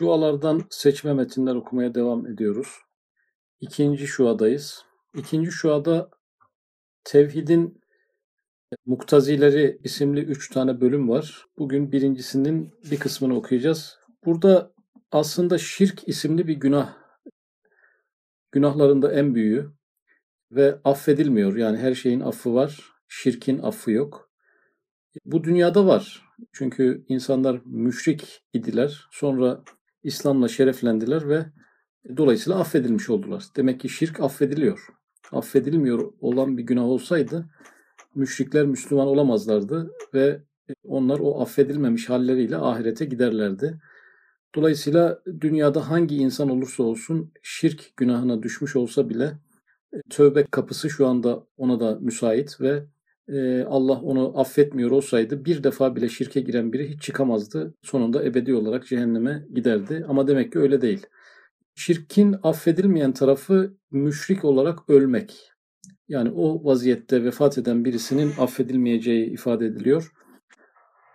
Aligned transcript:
Şualardan 0.00 0.62
seçme 0.70 1.14
metinler 1.14 1.54
okumaya 1.54 1.94
devam 1.94 2.26
ediyoruz. 2.26 2.68
İkinci 3.60 4.06
şuadayız. 4.06 4.84
İkinci 5.14 5.50
şuada 5.50 6.10
Tevhidin 7.04 7.80
Muktazileri 8.86 9.80
isimli 9.84 10.20
üç 10.20 10.50
tane 10.50 10.80
bölüm 10.80 11.08
var. 11.08 11.46
Bugün 11.58 11.92
birincisinin 11.92 12.72
bir 12.90 12.98
kısmını 12.98 13.36
okuyacağız. 13.36 13.98
Burada 14.24 14.72
aslında 15.12 15.58
şirk 15.58 16.08
isimli 16.08 16.48
bir 16.48 16.56
günah. 16.56 16.96
Günahlarında 18.52 19.12
en 19.12 19.34
büyüğü 19.34 19.72
ve 20.50 20.78
affedilmiyor. 20.84 21.56
Yani 21.56 21.78
her 21.78 21.94
şeyin 21.94 22.20
affı 22.20 22.54
var. 22.54 22.92
Şirkin 23.08 23.58
affı 23.58 23.90
yok. 23.90 24.30
Bu 25.24 25.44
dünyada 25.44 25.86
var. 25.86 26.22
Çünkü 26.52 27.04
insanlar 27.08 27.60
müşrik 27.64 28.42
idiler. 28.52 29.08
Sonra 29.10 29.64
İslam'la 30.02 30.48
şereflendiler 30.48 31.28
ve 31.28 31.46
dolayısıyla 32.16 32.58
affedilmiş 32.58 33.10
oldular. 33.10 33.44
Demek 33.56 33.80
ki 33.80 33.88
şirk 33.88 34.20
affediliyor. 34.20 34.88
Affedilmiyor 35.32 36.12
olan 36.20 36.58
bir 36.58 36.62
günah 36.62 36.84
olsaydı 36.84 37.50
müşrikler 38.14 38.66
Müslüman 38.66 39.06
olamazlardı 39.06 39.90
ve 40.14 40.42
onlar 40.84 41.18
o 41.18 41.40
affedilmemiş 41.42 42.10
halleriyle 42.10 42.56
ahirete 42.56 43.04
giderlerdi. 43.04 43.80
Dolayısıyla 44.54 45.22
dünyada 45.40 45.90
hangi 45.90 46.16
insan 46.16 46.48
olursa 46.48 46.82
olsun 46.82 47.32
şirk 47.42 47.96
günahına 47.96 48.42
düşmüş 48.42 48.76
olsa 48.76 49.08
bile 49.08 49.32
tövbe 50.10 50.44
kapısı 50.50 50.90
şu 50.90 51.06
anda 51.06 51.46
ona 51.56 51.80
da 51.80 51.98
müsait 52.00 52.60
ve 52.60 52.84
e, 53.32 53.64
Allah 53.64 54.00
onu 54.00 54.40
affetmiyor 54.40 54.90
olsaydı 54.90 55.44
bir 55.44 55.64
defa 55.64 55.96
bile 55.96 56.08
şirke 56.08 56.40
giren 56.40 56.72
biri 56.72 56.88
hiç 56.90 57.02
çıkamazdı. 57.02 57.74
Sonunda 57.82 58.24
ebedi 58.24 58.54
olarak 58.54 58.86
cehenneme 58.86 59.46
giderdi. 59.54 60.04
Ama 60.08 60.28
demek 60.28 60.52
ki 60.52 60.58
öyle 60.58 60.80
değil. 60.80 61.06
Şirkin 61.74 62.36
affedilmeyen 62.42 63.12
tarafı 63.12 63.74
müşrik 63.90 64.44
olarak 64.44 64.90
ölmek. 64.90 65.50
Yani 66.08 66.30
o 66.30 66.64
vaziyette 66.64 67.24
vefat 67.24 67.58
eden 67.58 67.84
birisinin 67.84 68.32
affedilmeyeceği 68.38 69.30
ifade 69.30 69.66
ediliyor. 69.66 70.12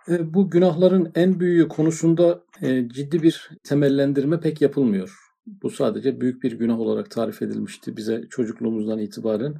E, 0.08 0.34
bu 0.34 0.50
günahların 0.50 1.12
en 1.14 1.40
büyüğü 1.40 1.68
konusunda 1.68 2.44
e, 2.62 2.88
ciddi 2.88 3.22
bir 3.22 3.50
temellendirme 3.64 4.40
pek 4.40 4.60
yapılmıyor. 4.60 5.18
Bu 5.46 5.70
sadece 5.70 6.20
büyük 6.20 6.42
bir 6.42 6.52
günah 6.52 6.80
olarak 6.80 7.10
tarif 7.10 7.42
edilmişti 7.42 7.96
bize 7.96 8.24
çocukluğumuzdan 8.30 8.98
itibaren 8.98 9.54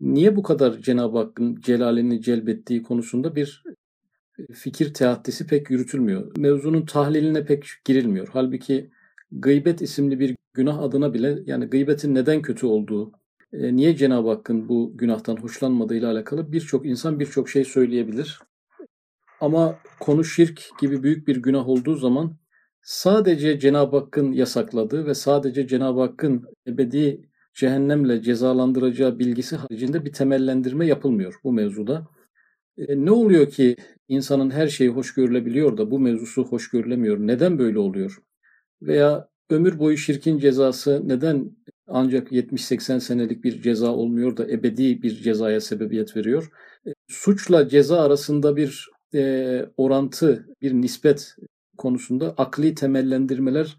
niye 0.00 0.36
bu 0.36 0.42
kadar 0.42 0.80
Cenab-ı 0.80 1.18
Hakk'ın 1.18 1.60
celalini 1.60 2.22
celbettiği 2.22 2.82
konusunda 2.82 3.36
bir 3.36 3.62
e, 4.38 4.52
fikir 4.52 4.94
teattisi 4.94 5.46
pek 5.46 5.70
yürütülmüyor. 5.70 6.36
Mevzunun 6.36 6.86
tahliline 6.86 7.44
pek 7.44 7.66
girilmiyor. 7.84 8.28
Halbuki 8.32 8.90
gıybet 9.32 9.82
isimli 9.82 10.20
bir 10.20 10.36
günah 10.54 10.78
adına 10.78 11.14
bile 11.14 11.38
yani 11.46 11.66
gıybetin 11.66 12.14
neden 12.14 12.42
kötü 12.42 12.66
olduğu, 12.66 13.12
e, 13.52 13.76
niye 13.76 13.96
Cenab-ı 13.96 14.28
Hakk'ın 14.28 14.68
bu 14.68 14.92
günahtan 14.96 15.36
hoşlanmadığıyla 15.36 16.12
alakalı 16.12 16.52
birçok 16.52 16.86
insan 16.86 17.20
birçok 17.20 17.48
şey 17.48 17.64
söyleyebilir. 17.64 18.40
Ama 19.40 19.78
konu 20.00 20.24
şirk 20.24 20.68
gibi 20.80 21.02
büyük 21.02 21.28
bir 21.28 21.36
günah 21.36 21.68
olduğu 21.68 21.94
zaman 21.94 22.36
sadece 22.82 23.58
Cenab-ı 23.58 23.96
Hakk'ın 23.96 24.32
yasakladığı 24.32 25.06
ve 25.06 25.14
sadece 25.14 25.66
Cenab-ı 25.66 26.00
Hakk'ın 26.00 26.44
ebedi 26.66 27.28
cehennemle 27.56 28.22
cezalandıracağı 28.22 29.18
bilgisi 29.18 29.56
haricinde 29.56 30.04
bir 30.04 30.12
temellendirme 30.12 30.86
yapılmıyor 30.86 31.34
bu 31.44 31.52
mevzuda. 31.52 32.08
E, 32.78 33.04
ne 33.04 33.10
oluyor 33.10 33.50
ki 33.50 33.76
insanın 34.08 34.50
her 34.50 34.68
şeyi 34.68 34.90
hoş 34.90 35.14
görülebiliyor 35.14 35.78
da 35.78 35.90
bu 35.90 35.98
mevzusu 35.98 36.44
hoş 36.44 36.70
görülemiyor? 36.70 37.18
Neden 37.18 37.58
böyle 37.58 37.78
oluyor? 37.78 38.18
Veya 38.82 39.28
ömür 39.50 39.78
boyu 39.78 39.96
şirkin 39.96 40.38
cezası 40.38 41.02
neden 41.04 41.50
ancak 41.86 42.32
70-80 42.32 43.00
senelik 43.00 43.44
bir 43.44 43.62
ceza 43.62 43.92
olmuyor 43.92 44.36
da 44.36 44.48
ebedi 44.50 45.02
bir 45.02 45.10
cezaya 45.22 45.60
sebebiyet 45.60 46.16
veriyor? 46.16 46.50
E, 46.86 46.90
suçla 47.08 47.68
ceza 47.68 48.00
arasında 48.00 48.56
bir 48.56 48.90
e, 49.14 49.62
orantı, 49.76 50.46
bir 50.62 50.72
nispet 50.72 51.36
konusunda 51.78 52.34
akli 52.36 52.74
temellendirmeler 52.74 53.76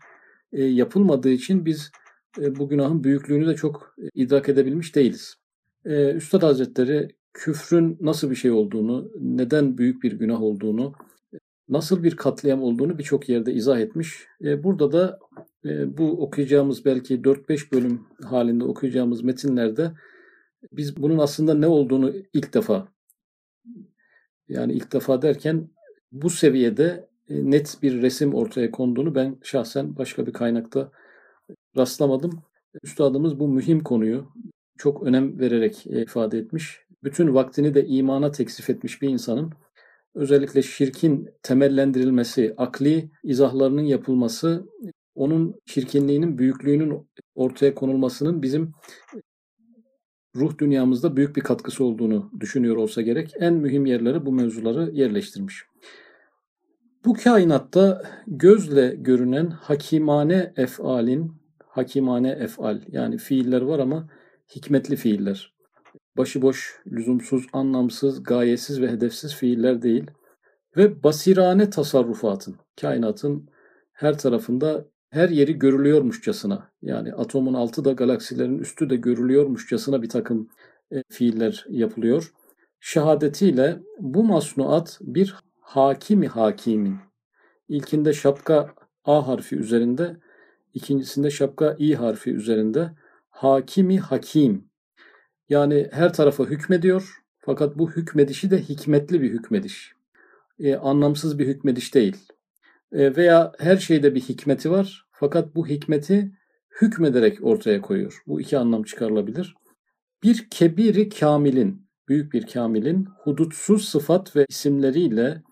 e, 0.53 0.63
yapılmadığı 0.63 1.29
için 1.29 1.65
biz 1.65 1.91
bu 2.37 2.69
günahın 2.69 3.03
büyüklüğünü 3.03 3.47
de 3.47 3.55
çok 3.55 3.95
e, 4.03 4.09
idrak 4.13 4.49
edebilmiş 4.49 4.95
değiliz. 4.95 5.35
E, 5.85 6.13
Üstad 6.13 6.43
Hazretleri 6.43 7.15
küfrün 7.33 7.97
nasıl 8.01 8.29
bir 8.29 8.35
şey 8.35 8.51
olduğunu, 8.51 9.11
neden 9.19 9.77
büyük 9.77 10.03
bir 10.03 10.11
günah 10.11 10.41
olduğunu, 10.41 10.93
nasıl 11.69 12.03
bir 12.03 12.15
katliam 12.15 12.63
olduğunu 12.63 12.97
birçok 12.97 13.29
yerde 13.29 13.53
izah 13.53 13.79
etmiş. 13.79 14.25
Burada 14.41 14.91
da 14.91 15.19
bu 15.97 16.23
okuyacağımız 16.23 16.85
belki 16.85 17.21
4-5 17.21 17.71
bölüm 17.71 18.01
halinde 18.23 18.63
okuyacağımız 18.63 19.23
metinlerde 19.23 19.91
biz 20.71 20.97
bunun 20.97 21.17
aslında 21.17 21.53
ne 21.53 21.67
olduğunu 21.67 22.13
ilk 22.33 22.53
defa 22.53 22.87
yani 24.49 24.73
ilk 24.73 24.93
defa 24.93 25.21
derken 25.21 25.69
bu 26.11 26.29
seviyede 26.29 27.09
net 27.29 27.77
bir 27.81 28.01
resim 28.01 28.33
ortaya 28.33 28.71
konduğunu 28.71 29.15
ben 29.15 29.37
şahsen 29.43 29.97
başka 29.97 30.27
bir 30.27 30.33
kaynakta 30.33 30.91
rastlamadım. 31.77 32.43
Üstadımız 32.83 33.39
bu 33.39 33.47
mühim 33.47 33.83
konuyu 33.83 34.27
çok 34.77 35.03
önem 35.03 35.39
vererek 35.39 35.87
e, 35.87 36.01
ifade 36.01 36.37
etmiş. 36.37 36.79
Bütün 37.03 37.33
vaktini 37.33 37.73
de 37.73 37.87
imana 37.87 38.31
teksif 38.31 38.69
etmiş 38.69 39.01
bir 39.01 39.09
insanın 39.09 39.53
özellikle 40.15 40.61
şirkin 40.61 41.29
temellendirilmesi, 41.43 42.53
akli 42.57 43.11
izahlarının 43.23 43.81
yapılması, 43.81 44.67
onun 45.15 45.55
şirkinliğinin 45.65 46.37
büyüklüğünün 46.37 47.07
ortaya 47.35 47.75
konulmasının 47.75 48.41
bizim 48.41 48.71
ruh 50.35 50.57
dünyamızda 50.57 51.17
büyük 51.17 51.35
bir 51.35 51.41
katkısı 51.41 51.83
olduğunu 51.83 52.31
düşünüyor 52.39 52.75
olsa 52.75 53.01
gerek. 53.01 53.33
En 53.39 53.53
mühim 53.53 53.85
yerlere 53.85 54.25
bu 54.25 54.31
mevzuları 54.31 54.91
yerleştirmiş. 54.91 55.63
Bu 57.05 57.13
kainatta 57.13 58.03
gözle 58.27 58.95
görünen 58.97 59.49
hakimane 59.49 60.53
efalin 60.55 61.33
hakimane 61.77 62.29
efal 62.29 62.81
yani 62.87 63.17
fiiller 63.17 63.61
var 63.61 63.79
ama 63.79 64.09
hikmetli 64.55 64.95
fiiller. 64.95 65.53
Başıboş, 66.17 66.79
lüzumsuz, 66.91 67.47
anlamsız, 67.53 68.23
gayesiz 68.23 68.81
ve 68.81 68.91
hedefsiz 68.91 69.35
fiiller 69.35 69.81
değil. 69.81 70.11
Ve 70.77 71.03
basirane 71.03 71.69
tasarrufatın, 71.69 72.55
kainatın 72.81 73.49
her 73.93 74.17
tarafında 74.17 74.85
her 75.09 75.29
yeri 75.29 75.59
görülüyormuşçasına 75.59 76.71
yani 76.81 77.13
atomun 77.13 77.53
altı 77.53 77.85
da 77.85 77.91
galaksilerin 77.91 78.59
üstü 78.59 78.89
de 78.89 78.95
görülüyormuşçasına 78.95 80.01
bir 80.01 80.09
takım 80.09 80.49
e, 80.91 81.03
fiiller 81.09 81.65
yapılıyor. 81.69 82.33
Şehadetiyle 82.79 83.79
bu 83.99 84.23
masnuat 84.23 84.99
bir 85.01 85.35
hakimi 85.61 86.27
hakimin. 86.27 86.95
İlkinde 87.67 88.13
şapka 88.13 88.73
A 89.05 89.27
harfi 89.27 89.55
üzerinde, 89.55 90.17
İkincisinde 90.73 91.29
şapka 91.29 91.75
i 91.79 91.95
harfi 91.95 92.31
üzerinde 92.31 92.91
hakimi 93.29 93.99
hakim. 93.99 94.69
Yani 95.49 95.87
her 95.91 96.13
tarafa 96.13 96.45
hükmediyor 96.45 97.23
fakat 97.37 97.77
bu 97.77 97.91
hükmedişi 97.91 98.51
de 98.51 98.61
hikmetli 98.61 99.21
bir 99.21 99.31
hükmediş. 99.31 99.93
E, 100.59 100.75
anlamsız 100.75 101.39
bir 101.39 101.47
hükmediş 101.47 101.95
değil. 101.95 102.17
E, 102.91 103.15
veya 103.15 103.51
her 103.59 103.77
şeyde 103.77 104.15
bir 104.15 104.21
hikmeti 104.21 104.71
var 104.71 105.05
fakat 105.11 105.55
bu 105.55 105.67
hikmeti 105.67 106.31
hükmederek 106.81 107.43
ortaya 107.43 107.81
koyuyor. 107.81 108.23
Bu 108.27 108.41
iki 108.41 108.57
anlam 108.57 108.83
çıkarılabilir. 108.83 109.55
Bir 110.23 110.47
kebiri 110.49 111.09
kamilin, 111.09 111.87
büyük 112.07 112.33
bir 112.33 112.47
kamilin 112.47 113.07
hudutsuz 113.23 113.89
sıfat 113.89 114.35
ve 114.35 114.45
isimleriyle 114.49 115.43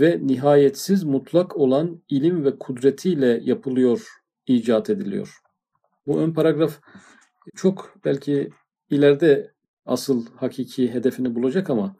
ve 0.00 0.20
nihayetsiz 0.22 1.04
mutlak 1.04 1.56
olan 1.56 2.02
ilim 2.08 2.44
ve 2.44 2.58
kudretiyle 2.58 3.40
yapılıyor 3.42 4.21
icat 4.46 4.90
ediliyor. 4.90 5.38
Bu 6.06 6.20
ön 6.20 6.32
paragraf 6.32 6.80
çok 7.54 7.94
belki 8.04 8.50
ileride 8.90 9.52
asıl 9.86 10.26
hakiki 10.36 10.94
hedefini 10.94 11.34
bulacak 11.34 11.70
ama 11.70 11.96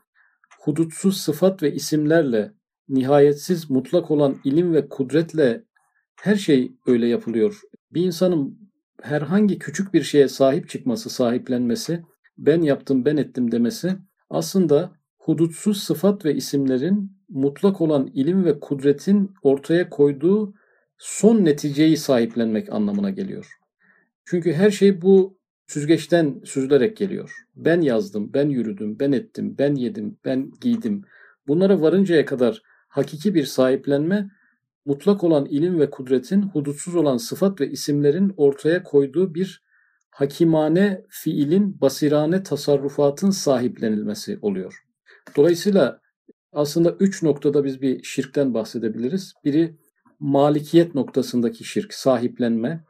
hudutsuz 0.60 1.16
sıfat 1.16 1.62
ve 1.62 1.74
isimlerle 1.74 2.52
nihayetsiz 2.88 3.70
mutlak 3.70 4.10
olan 4.10 4.40
ilim 4.44 4.74
ve 4.74 4.88
kudretle 4.88 5.64
her 6.16 6.36
şey 6.36 6.72
öyle 6.86 7.06
yapılıyor. 7.06 7.60
Bir 7.90 8.04
insanın 8.04 8.70
herhangi 9.02 9.58
küçük 9.58 9.94
bir 9.94 10.02
şeye 10.02 10.28
sahip 10.28 10.68
çıkması, 10.68 11.10
sahiplenmesi, 11.10 12.02
ben 12.38 12.62
yaptım, 12.62 13.04
ben 13.04 13.16
ettim 13.16 13.52
demesi 13.52 13.96
aslında 14.30 14.92
hudutsuz 15.18 15.82
sıfat 15.82 16.24
ve 16.24 16.34
isimlerin 16.34 17.12
mutlak 17.28 17.80
olan 17.80 18.10
ilim 18.14 18.44
ve 18.44 18.60
kudretin 18.60 19.30
ortaya 19.42 19.90
koyduğu 19.90 20.54
son 21.02 21.44
neticeyi 21.44 21.96
sahiplenmek 21.96 22.72
anlamına 22.72 23.10
geliyor. 23.10 23.46
Çünkü 24.24 24.52
her 24.52 24.70
şey 24.70 25.02
bu 25.02 25.38
süzgeçten 25.66 26.40
süzülerek 26.44 26.96
geliyor. 26.96 27.34
Ben 27.56 27.80
yazdım, 27.80 28.30
ben 28.34 28.48
yürüdüm, 28.48 28.98
ben 29.00 29.12
ettim, 29.12 29.54
ben 29.58 29.74
yedim, 29.74 30.18
ben 30.24 30.50
giydim. 30.60 31.02
Bunlara 31.46 31.80
varıncaya 31.80 32.24
kadar 32.24 32.62
hakiki 32.88 33.34
bir 33.34 33.44
sahiplenme 33.44 34.30
mutlak 34.84 35.24
olan 35.24 35.46
ilim 35.46 35.80
ve 35.80 35.90
kudretin 35.90 36.42
hudutsuz 36.42 36.94
olan 36.94 37.16
sıfat 37.16 37.60
ve 37.60 37.70
isimlerin 37.70 38.32
ortaya 38.36 38.82
koyduğu 38.82 39.34
bir 39.34 39.62
hakimane 40.10 41.04
fiilin 41.08 41.80
basirane 41.80 42.42
tasarrufatın 42.42 43.30
sahiplenilmesi 43.30 44.38
oluyor. 44.42 44.84
Dolayısıyla 45.36 46.00
aslında 46.52 46.96
üç 47.00 47.22
noktada 47.22 47.64
biz 47.64 47.82
bir 47.82 48.02
şirkten 48.02 48.54
bahsedebiliriz. 48.54 49.32
Biri 49.44 49.76
malikiyet 50.22 50.94
noktasındaki 50.94 51.64
şirk, 51.64 51.94
sahiplenme. 51.94 52.84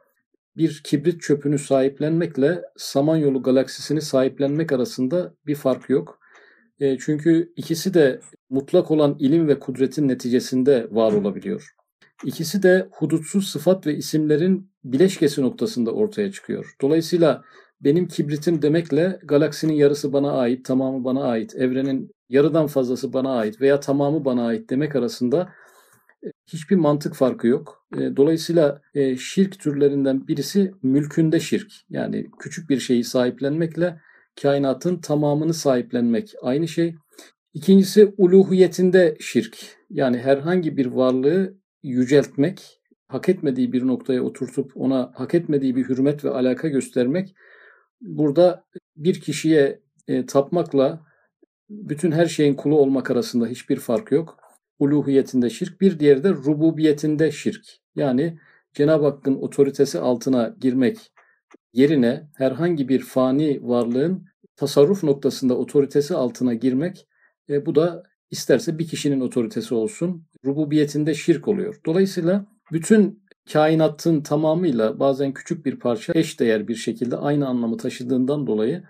Bir 0.57 0.81
kibrit 0.83 1.21
çöpünü 1.21 1.59
sahiplenmekle 1.59 2.61
Samanyolu 2.77 3.43
galaksisini 3.43 4.01
sahiplenmek 4.01 4.71
arasında 4.71 5.33
bir 5.47 5.55
fark 5.55 5.89
yok. 5.89 6.19
E, 6.79 6.97
çünkü 6.97 7.53
ikisi 7.55 7.93
de 7.93 8.19
mutlak 8.49 8.91
olan 8.91 9.15
ilim 9.19 9.47
ve 9.47 9.59
kudretin 9.59 10.07
neticesinde 10.07 10.87
var 10.91 11.13
olabiliyor. 11.13 11.75
İkisi 12.25 12.63
de 12.63 12.87
hudutsuz 12.91 13.47
sıfat 13.47 13.87
ve 13.87 13.95
isimlerin 13.95 14.71
bileşkesi 14.83 15.41
noktasında 15.41 15.91
ortaya 15.91 16.31
çıkıyor. 16.31 16.75
Dolayısıyla 16.81 17.43
benim 17.81 18.07
kibritim 18.07 18.61
demekle 18.61 19.19
galaksinin 19.23 19.73
yarısı 19.73 20.13
bana 20.13 20.31
ait, 20.31 20.65
tamamı 20.65 21.03
bana 21.03 21.23
ait, 21.23 21.55
evrenin 21.55 22.11
yarıdan 22.29 22.67
fazlası 22.67 23.13
bana 23.13 23.35
ait 23.35 23.61
veya 23.61 23.79
tamamı 23.79 24.25
bana 24.25 24.45
ait 24.45 24.69
demek 24.69 24.95
arasında 24.95 25.49
hiçbir 26.53 26.75
mantık 26.75 27.15
farkı 27.15 27.47
yok. 27.47 27.85
E, 27.97 28.17
dolayısıyla 28.17 28.81
e, 28.93 29.17
şirk 29.17 29.59
türlerinden 29.59 30.27
birisi 30.27 30.71
mülkünde 30.83 31.39
şirk. 31.39 31.71
Yani 31.89 32.31
küçük 32.39 32.69
bir 32.69 32.79
şeyi 32.79 33.03
sahiplenmekle 33.03 33.99
kainatın 34.41 34.97
tamamını 34.97 35.53
sahiplenmek 35.53 36.33
aynı 36.41 36.67
şey. 36.67 36.95
İkincisi 37.53 38.13
uluhiyetinde 38.17 39.17
şirk. 39.19 39.57
Yani 39.89 40.17
herhangi 40.17 40.77
bir 40.77 40.85
varlığı 40.85 41.57
yüceltmek, 41.83 42.81
hak 43.07 43.29
etmediği 43.29 43.73
bir 43.73 43.87
noktaya 43.87 44.23
oturtup 44.23 44.71
ona 44.75 45.11
hak 45.15 45.35
etmediği 45.35 45.75
bir 45.75 45.89
hürmet 45.89 46.25
ve 46.25 46.29
alaka 46.29 46.67
göstermek 46.67 47.35
burada 48.01 48.65
bir 48.95 49.21
kişiye 49.21 49.79
e, 50.07 50.25
tapmakla 50.25 51.05
bütün 51.69 52.11
her 52.11 52.25
şeyin 52.25 52.53
kulu 52.53 52.79
olmak 52.79 53.11
arasında 53.11 53.47
hiçbir 53.47 53.77
fark 53.79 54.11
yok. 54.11 54.42
Uluhiyetinde 54.79 55.49
şirk. 55.49 55.81
Bir 55.81 55.99
diğeri 55.99 56.23
de 56.23 56.29
rububiyetinde 56.29 57.31
şirk. 57.31 57.65
Yani 57.95 58.39
Cenab-ı 58.73 59.05
Hakk'ın 59.05 59.35
otoritesi 59.35 59.99
altına 59.99 60.55
girmek 60.61 61.11
yerine 61.73 62.29
herhangi 62.35 62.89
bir 62.89 62.99
fani 62.99 63.59
varlığın 63.61 64.25
tasarruf 64.55 65.03
noktasında 65.03 65.57
otoritesi 65.57 66.15
altına 66.15 66.53
girmek 66.53 67.07
e, 67.49 67.65
bu 67.65 67.75
da 67.75 68.03
isterse 68.31 68.79
bir 68.79 68.87
kişinin 68.87 69.19
otoritesi 69.19 69.75
olsun 69.75 70.27
rububiyetinde 70.45 71.13
şirk 71.13 71.47
oluyor. 71.47 71.75
Dolayısıyla 71.85 72.45
bütün 72.71 73.23
kainatın 73.53 74.21
tamamıyla 74.21 74.99
bazen 74.99 75.33
küçük 75.33 75.65
bir 75.65 75.79
parça 75.79 76.13
eş 76.15 76.39
değer 76.39 76.67
bir 76.67 76.75
şekilde 76.75 77.17
aynı 77.17 77.47
anlamı 77.47 77.77
taşıdığından 77.77 78.47
dolayı 78.47 78.83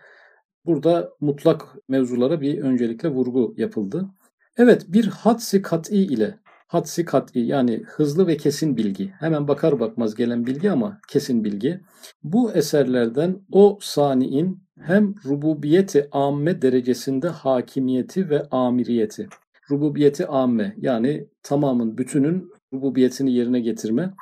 burada 0.66 1.10
mutlak 1.22 1.62
mevzulara 1.88 2.42
bir 2.42 2.58
öncelikle 2.58 3.10
vurgu 3.10 3.54
yapıldı. 3.58 4.10
Evet 4.58 4.86
bir 4.88 5.08
hadsi 5.08 5.62
kat'i 5.62 5.96
ile 5.96 6.40
hadsi 6.68 7.06
kat'i 7.06 7.40
yani 7.40 7.84
hızlı 7.86 8.28
ve 8.28 8.38
kesin 8.38 8.78
bilgi 8.78 9.08
hemen 9.20 9.48
bakar 9.48 9.80
bakmaz 9.80 10.16
gelen 10.16 10.46
bilgi 10.46 10.72
ama 10.72 11.00
kesin 11.08 11.44
bilgi 11.44 11.82
bu 12.24 12.52
eserlerden 12.52 13.40
o 13.52 13.78
saniin 13.82 14.64
hem 14.80 15.16
rububiyeti 15.26 16.08
amme 16.12 16.62
derecesinde 16.62 17.28
hakimiyeti 17.28 18.30
ve 18.30 18.44
amiriyeti 18.52 19.28
rububiyeti 19.72 20.28
amme 20.28 20.76
yani 20.78 21.28
tamamın 21.44 21.98
bütünün 21.98 22.52
rububiyetini 22.74 23.34
yerine 23.34 23.60
getirme 23.60 24.14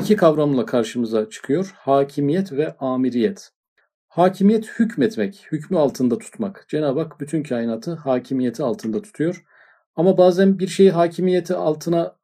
iki 0.00 0.16
kavramla 0.16 0.66
karşımıza 0.66 1.28
çıkıyor. 1.30 1.74
Hakimiyet 1.76 2.52
ve 2.52 2.76
amiriyet. 2.76 3.50
Hakimiyet 4.08 4.78
hükmetmek, 4.78 5.46
hükmü 5.52 5.78
altında 5.78 6.18
tutmak. 6.18 6.64
Cenab-ı 6.68 7.00
Hak 7.00 7.20
bütün 7.20 7.42
kainatı 7.42 7.94
hakimiyeti 7.94 8.62
altında 8.62 9.02
tutuyor. 9.02 9.44
Ama 9.96 10.18
bazen 10.18 10.58
bir 10.58 10.68
şeyi 10.68 10.90
hakimiyeti 10.90 11.54
altına 11.54 12.16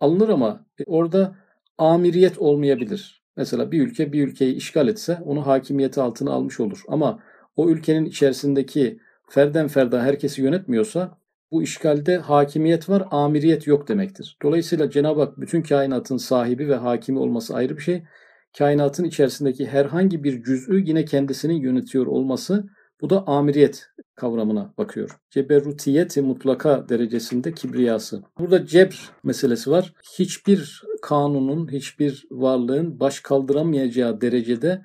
alınır 0.00 0.28
ama 0.28 0.66
orada 0.86 1.36
amiriyet 1.78 2.38
olmayabilir. 2.38 3.22
Mesela 3.36 3.72
bir 3.72 3.86
ülke 3.86 4.12
bir 4.12 4.28
ülkeyi 4.28 4.54
işgal 4.54 4.88
etse 4.88 5.18
onu 5.24 5.46
hakimiyeti 5.46 6.00
altına 6.00 6.32
almış 6.32 6.60
olur. 6.60 6.82
Ama 6.88 7.22
o 7.56 7.68
ülkenin 7.68 8.04
içerisindeki 8.04 9.00
ferden 9.28 9.68
ferda 9.68 10.02
herkesi 10.02 10.42
yönetmiyorsa 10.42 11.18
bu 11.52 11.62
işgalde 11.62 12.18
hakimiyet 12.18 12.88
var, 12.88 13.08
amiriyet 13.10 13.66
yok 13.66 13.88
demektir. 13.88 14.38
Dolayısıyla 14.42 14.90
Cenab-ı 14.90 15.20
Hak 15.20 15.40
bütün 15.40 15.62
kainatın 15.62 16.16
sahibi 16.16 16.68
ve 16.68 16.74
hakimi 16.74 17.18
olması 17.18 17.54
ayrı 17.54 17.76
bir 17.76 17.82
şey. 17.82 18.02
Kainatın 18.58 19.04
içerisindeki 19.04 19.66
herhangi 19.66 20.24
bir 20.24 20.42
cüz'ü 20.42 20.80
yine 20.80 21.04
kendisini 21.04 21.62
yönetiyor 21.62 22.06
olması 22.06 22.68
bu 23.00 23.10
da 23.10 23.26
amiriyet 23.26 23.88
kavramına 24.14 24.74
bakıyor. 24.78 25.18
Ceberrutiyeti 25.30 26.22
mutlaka 26.22 26.88
derecesinde 26.88 27.54
kibriyası. 27.54 28.22
Burada 28.38 28.66
cebr 28.66 29.10
meselesi 29.24 29.70
var. 29.70 29.92
Hiçbir 30.18 30.82
kanunun, 31.02 31.72
hiçbir 31.72 32.26
varlığın 32.30 33.00
baş 33.00 33.20
kaldıramayacağı 33.20 34.20
derecede 34.20 34.82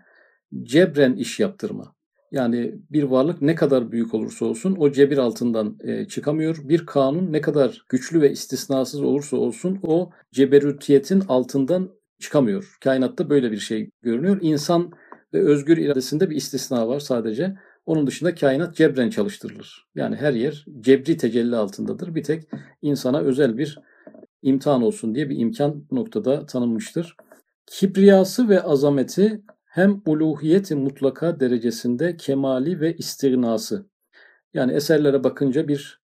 cebren 0.63 1.13
iş 1.13 1.39
yaptırma. 1.39 1.95
Yani 2.31 2.75
bir 2.91 3.03
varlık 3.03 3.41
ne 3.41 3.55
kadar 3.55 3.91
büyük 3.91 4.13
olursa 4.13 4.45
olsun 4.45 4.75
o 4.79 4.91
cebir 4.91 5.17
altından 5.17 5.77
e, 5.83 6.05
çıkamıyor. 6.05 6.57
Bir 6.63 6.85
kanun 6.85 7.33
ne 7.33 7.41
kadar 7.41 7.85
güçlü 7.89 8.21
ve 8.21 8.31
istisnasız 8.31 9.01
olursa 9.01 9.37
olsun 9.37 9.79
o 9.83 10.09
ceberütiyetin 10.31 11.19
altından 11.27 11.89
çıkamıyor. 12.19 12.77
Kainatta 12.83 13.29
böyle 13.29 13.51
bir 13.51 13.57
şey 13.57 13.89
görünüyor. 14.01 14.37
İnsan 14.41 14.91
ve 15.33 15.39
özgür 15.39 15.77
iradesinde 15.77 16.29
bir 16.29 16.35
istisna 16.35 16.87
var 16.87 16.99
sadece. 16.99 17.55
Onun 17.85 18.07
dışında 18.07 18.35
kainat 18.35 18.75
cebren 18.75 19.09
çalıştırılır. 19.09 19.87
Yani 19.95 20.15
her 20.15 20.33
yer 20.33 20.65
cebri 20.79 21.17
tecelli 21.17 21.55
altındadır. 21.55 22.15
Bir 22.15 22.23
tek 22.23 22.43
insana 22.81 23.19
özel 23.19 23.57
bir 23.57 23.79
imtihan 24.41 24.83
olsun 24.83 25.15
diye 25.15 25.29
bir 25.29 25.39
imkan 25.39 25.85
noktada 25.91 26.45
tanınmıştır. 26.45 27.15
Kibriyası 27.65 28.49
ve 28.49 28.61
azameti 28.61 29.41
hem 29.65 30.01
uluhiyeti 30.05 30.75
mutlaka 30.75 31.39
derecesinde 31.39 32.17
kemali 32.17 32.79
ve 32.79 32.95
istirnası. 32.95 33.85
Yani 34.53 34.73
eserlere 34.73 35.23
bakınca 35.23 35.67
bir 35.67 36.01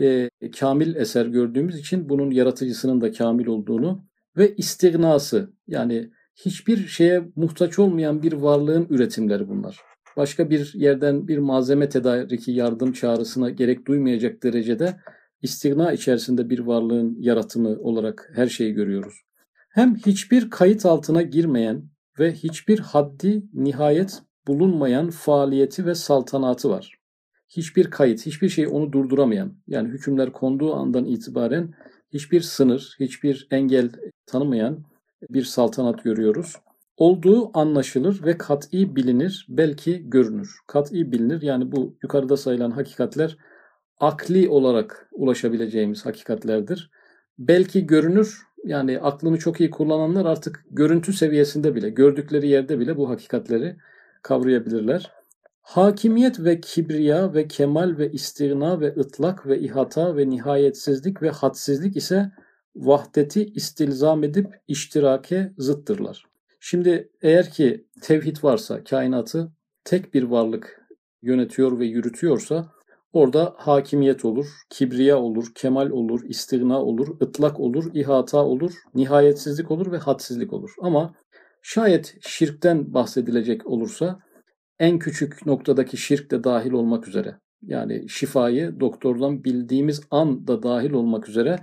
e, 0.00 0.30
kamil 0.60 0.94
eser 0.94 1.26
gördüğümüz 1.26 1.78
için 1.78 2.08
bunun 2.08 2.30
yaratıcısının 2.30 3.00
da 3.00 3.12
kamil 3.12 3.46
olduğunu 3.46 4.04
ve 4.36 4.54
istirnası 4.56 5.52
yani 5.66 6.10
hiçbir 6.36 6.86
şeye 6.86 7.22
muhtaç 7.36 7.78
olmayan 7.78 8.22
bir 8.22 8.32
varlığın 8.32 8.86
üretimleri 8.90 9.48
bunlar. 9.48 9.89
Başka 10.16 10.50
bir 10.50 10.72
yerden 10.74 11.28
bir 11.28 11.38
malzeme 11.38 11.88
tedariki 11.88 12.52
yardım 12.52 12.92
çağrısına 12.92 13.50
gerek 13.50 13.86
duymayacak 13.86 14.42
derecede 14.42 14.96
istigna 15.42 15.92
içerisinde 15.92 16.50
bir 16.50 16.58
varlığın 16.58 17.16
yaratımı 17.20 17.68
olarak 17.68 18.30
her 18.34 18.46
şeyi 18.46 18.72
görüyoruz. 18.72 19.14
Hem 19.70 19.96
hiçbir 19.96 20.50
kayıt 20.50 20.86
altına 20.86 21.22
girmeyen 21.22 21.82
ve 22.18 22.32
hiçbir 22.32 22.78
haddi 22.78 23.42
nihayet 23.54 24.22
bulunmayan 24.46 25.10
faaliyeti 25.10 25.86
ve 25.86 25.94
saltanatı 25.94 26.70
var. 26.70 26.94
Hiçbir 27.48 27.90
kayıt, 27.90 28.26
hiçbir 28.26 28.48
şey 28.48 28.66
onu 28.66 28.92
durduramayan, 28.92 29.54
yani 29.66 29.88
hükümler 29.88 30.32
konduğu 30.32 30.74
andan 30.74 31.04
itibaren 31.04 31.74
hiçbir 32.12 32.40
sınır, 32.40 32.96
hiçbir 33.00 33.48
engel 33.50 33.90
tanımayan 34.26 34.84
bir 35.30 35.44
saltanat 35.44 36.04
görüyoruz. 36.04 36.56
Olduğu 37.00 37.58
anlaşılır 37.58 38.24
ve 38.24 38.38
kat'i 38.38 38.96
bilinir, 38.96 39.46
belki 39.48 40.10
görünür. 40.10 40.56
Kat'i 40.66 41.12
bilinir 41.12 41.42
yani 41.42 41.72
bu 41.72 41.96
yukarıda 42.02 42.36
sayılan 42.36 42.70
hakikatler 42.70 43.36
akli 44.00 44.48
olarak 44.48 45.08
ulaşabileceğimiz 45.12 46.06
hakikatlerdir. 46.06 46.90
Belki 47.38 47.86
görünür 47.86 48.42
yani 48.64 49.00
aklını 49.00 49.38
çok 49.38 49.60
iyi 49.60 49.70
kullananlar 49.70 50.24
artık 50.24 50.64
görüntü 50.70 51.12
seviyesinde 51.12 51.74
bile, 51.74 51.90
gördükleri 51.90 52.48
yerde 52.48 52.78
bile 52.78 52.96
bu 52.96 53.10
hakikatleri 53.10 53.76
kavrayabilirler. 54.22 55.12
Hakimiyet 55.60 56.44
ve 56.44 56.60
kibriya 56.60 57.34
ve 57.34 57.48
kemal 57.48 57.98
ve 57.98 58.12
istigna 58.12 58.80
ve 58.80 58.94
ıtlak 58.96 59.46
ve 59.46 59.58
ihata 59.60 60.16
ve 60.16 60.30
nihayetsizlik 60.30 61.22
ve 61.22 61.30
hadsizlik 61.30 61.96
ise 61.96 62.32
vahdeti 62.76 63.44
istilzam 63.44 64.24
edip 64.24 64.46
iştirake 64.68 65.52
zıttırlar. 65.58 66.29
Şimdi 66.60 67.10
eğer 67.22 67.50
ki 67.50 67.86
tevhid 68.02 68.36
varsa, 68.42 68.84
kainatı 68.84 69.52
tek 69.84 70.14
bir 70.14 70.22
varlık 70.22 70.80
yönetiyor 71.22 71.78
ve 71.78 71.86
yürütüyorsa 71.86 72.72
Orada 73.12 73.54
hakimiyet 73.56 74.24
olur, 74.24 74.46
kibriya 74.70 75.18
olur, 75.18 75.46
kemal 75.54 75.90
olur, 75.90 76.20
istigna 76.24 76.82
olur, 76.82 77.20
ıtlak 77.22 77.60
olur, 77.60 77.94
ihata 77.94 78.44
olur, 78.44 78.72
nihayetsizlik 78.94 79.70
olur 79.70 79.92
ve 79.92 79.98
hadsizlik 79.98 80.52
olur. 80.52 80.70
Ama 80.80 81.14
şayet 81.62 82.16
şirkten 82.20 82.94
bahsedilecek 82.94 83.66
olursa 83.66 84.18
en 84.78 84.98
küçük 84.98 85.46
noktadaki 85.46 85.96
şirk 85.96 86.30
de 86.30 86.44
dahil 86.44 86.72
olmak 86.72 87.08
üzere 87.08 87.38
yani 87.62 88.08
şifayı 88.08 88.80
doktordan 88.80 89.44
bildiğimiz 89.44 90.00
an 90.10 90.46
da 90.46 90.62
dahil 90.62 90.90
olmak 90.90 91.28
üzere 91.28 91.56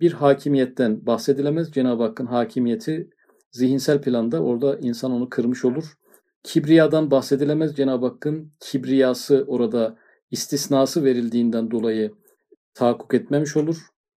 bir 0.00 0.12
hakimiyetten 0.12 1.06
bahsedilemez. 1.06 1.72
Cenab-ı 1.72 2.02
Hakk'ın 2.02 2.26
hakimiyeti 2.26 3.10
zihinsel 3.54 4.00
planda 4.02 4.42
orada 4.42 4.78
insan 4.78 5.12
onu 5.12 5.28
kırmış 5.28 5.64
olur. 5.64 5.84
Kibriyadan 6.42 7.10
bahsedilemez. 7.10 7.76
Cenab-ı 7.76 8.06
Hakk'ın 8.06 8.52
kibriyası 8.60 9.44
orada 9.48 9.96
istisnası 10.30 11.04
verildiğinden 11.04 11.70
dolayı 11.70 12.12
tahakkuk 12.74 13.14
etmemiş 13.14 13.56
olur. 13.56 13.76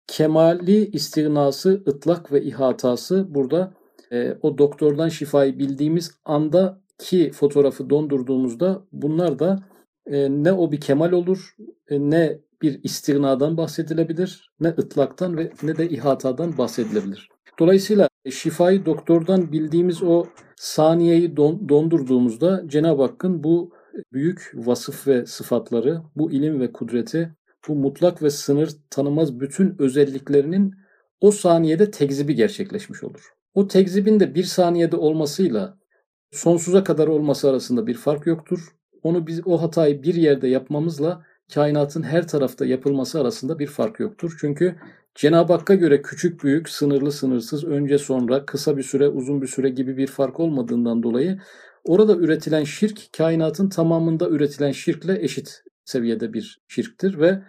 Kemali 0.07 0.91
istirnası, 0.91 1.83
ıtlak 1.89 2.33
ve 2.33 2.43
ihatası 2.43 3.35
burada 3.35 3.75
e, 4.13 4.39
o 4.43 4.59
doktordan 4.59 5.09
şifayı 5.09 5.59
bildiğimiz 5.59 6.11
andaki 6.25 7.31
fotoğrafı 7.31 7.91
dondurduğumuzda 7.91 8.85
bunlar 8.93 9.39
da 9.39 9.63
e, 10.07 10.31
ne 10.31 10.53
o 10.53 10.73
bir 10.73 10.81
kemal 10.81 11.13
olur 11.13 11.57
e, 11.89 12.01
ne 12.01 12.41
bir 12.63 12.81
istirnadan 12.85 13.57
bahsedilebilir 13.57 14.51
ne 14.61 14.69
ıtlaktan 14.69 15.37
ve 15.37 15.53
ne 15.63 15.77
de 15.77 15.89
ihatadan 15.89 16.59
bahsedilebilir. 16.59 17.29
Dolayısıyla 17.59 18.09
şifayı 18.31 18.87
doktordan 18.87 19.53
bildiğimiz 19.53 20.03
o 20.03 20.25
saniyeyi 20.57 21.37
don, 21.37 21.69
dondurduğumuzda 21.69 22.69
Cenab-ı 22.69 23.03
Hakk'ın 23.03 23.45
bu 23.45 23.73
büyük 24.13 24.53
vasıf 24.55 25.07
ve 25.07 25.27
sıfatları, 25.27 26.03
bu 26.17 26.33
ilim 26.33 26.61
ve 26.61 26.73
kudreti, 26.73 27.35
bu 27.69 27.75
mutlak 27.75 28.23
ve 28.23 28.31
sınır 28.31 28.71
tanımaz 28.91 29.41
bütün 29.41 29.77
özelliklerinin 29.79 30.75
o 31.21 31.31
saniyede 31.31 31.91
tekzibi 31.91 32.35
gerçekleşmiş 32.35 33.05
olur. 33.05 33.33
O 33.55 33.69
tekzibin 33.69 34.21
de 34.21 34.35
bir 34.35 34.45
saniyede 34.45 34.97
olmasıyla 34.97 35.79
sonsuza 36.31 36.85
kadar 36.85 37.09
olması 37.09 37.51
arasında 37.51 37.87
bir 37.87 37.95
fark 37.95 38.27
yoktur. 38.27 38.75
Onu 39.03 39.27
biz 39.27 39.47
o 39.47 39.63
hatayı 39.63 40.03
bir 40.03 40.15
yerde 40.15 40.49
yapmamızla 40.49 41.25
kainatın 41.55 42.03
her 42.03 42.29
tarafta 42.29 42.67
yapılması 42.67 43.21
arasında 43.21 43.59
bir 43.59 43.67
fark 43.67 44.01
yoktur. 44.01 44.37
Çünkü 44.41 44.77
Cenab-ı 45.15 45.53
Hakk'a 45.53 45.75
göre 45.75 46.03
küçük 46.03 46.45
büyük, 46.45 46.69
sınırlı 46.69 47.13
sınırsız, 47.13 47.65
önce 47.65 47.99
sonra, 47.99 48.47
kısa 48.47 48.77
bir 48.77 48.83
süre, 48.83 49.09
uzun 49.09 49.43
bir 49.43 49.47
süre 49.47 49.69
gibi 49.69 49.97
bir 49.97 50.07
fark 50.07 50.41
olmadığından 50.41 51.03
dolayı 51.03 51.41
orada 51.85 52.17
üretilen 52.17 52.65
şirk 52.65 53.13
kainatın 53.17 53.69
tamamında 53.69 54.29
üretilen 54.29 54.73
şirkle 54.73 55.23
eşit 55.23 55.63
seviyede 55.85 56.33
bir 56.33 56.61
şirktir 56.69 57.19
ve 57.19 57.43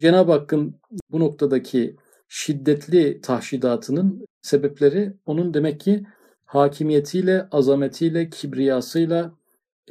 Cenab-ı 0.00 0.32
Hakk'ın 0.32 0.80
bu 1.10 1.20
noktadaki 1.20 1.96
şiddetli 2.28 3.20
tahşidatının 3.20 4.26
sebepleri 4.42 5.14
onun 5.26 5.54
demek 5.54 5.80
ki 5.80 6.06
hakimiyetiyle, 6.44 7.48
azametiyle, 7.50 8.30
kibriyasıyla, 8.30 9.34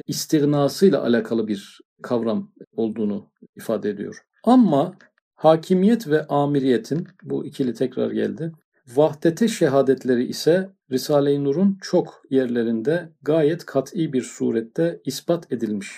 istirnasıyla 0.06 1.02
alakalı 1.02 1.48
bir 1.48 1.80
kavram 2.02 2.52
olduğunu 2.76 3.30
ifade 3.56 3.90
ediyor. 3.90 4.24
Ama 4.44 4.96
hakimiyet 5.34 6.08
ve 6.08 6.26
amiriyetin, 6.26 7.08
bu 7.22 7.46
ikili 7.46 7.74
tekrar 7.74 8.10
geldi, 8.10 8.52
vahdete 8.86 9.48
şehadetleri 9.48 10.24
ise 10.24 10.70
Risale-i 10.90 11.44
Nur'un 11.44 11.78
çok 11.82 12.22
yerlerinde 12.30 13.12
gayet 13.22 13.66
kat'i 13.66 14.12
bir 14.12 14.22
surette 14.22 15.00
ispat 15.04 15.52
edilmiş. 15.52 15.88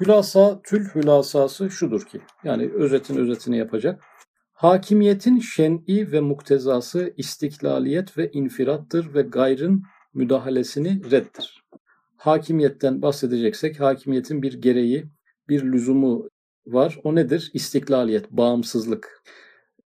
Hülasa, 0.00 0.60
tül 0.64 0.88
hülasası 0.88 1.70
şudur 1.70 2.04
ki, 2.04 2.20
yani 2.44 2.70
özetin 2.72 3.16
özetini 3.16 3.58
yapacak. 3.58 4.02
Hakimiyetin 4.52 5.38
şen'i 5.38 6.12
ve 6.12 6.20
muktezası 6.20 7.14
istiklaliyet 7.16 8.18
ve 8.18 8.30
infirattır 8.30 9.14
ve 9.14 9.22
gayrın 9.22 9.82
müdahalesini 10.14 11.10
reddir. 11.10 11.64
Hakimiyetten 12.16 13.02
bahsedeceksek 13.02 13.80
hakimiyetin 13.80 14.42
bir 14.42 14.60
gereği, 14.60 15.06
bir 15.48 15.62
lüzumu 15.62 16.28
var. 16.66 16.98
O 17.04 17.14
nedir? 17.14 17.50
İstiklaliyet, 17.54 18.30
bağımsızlık 18.30 19.22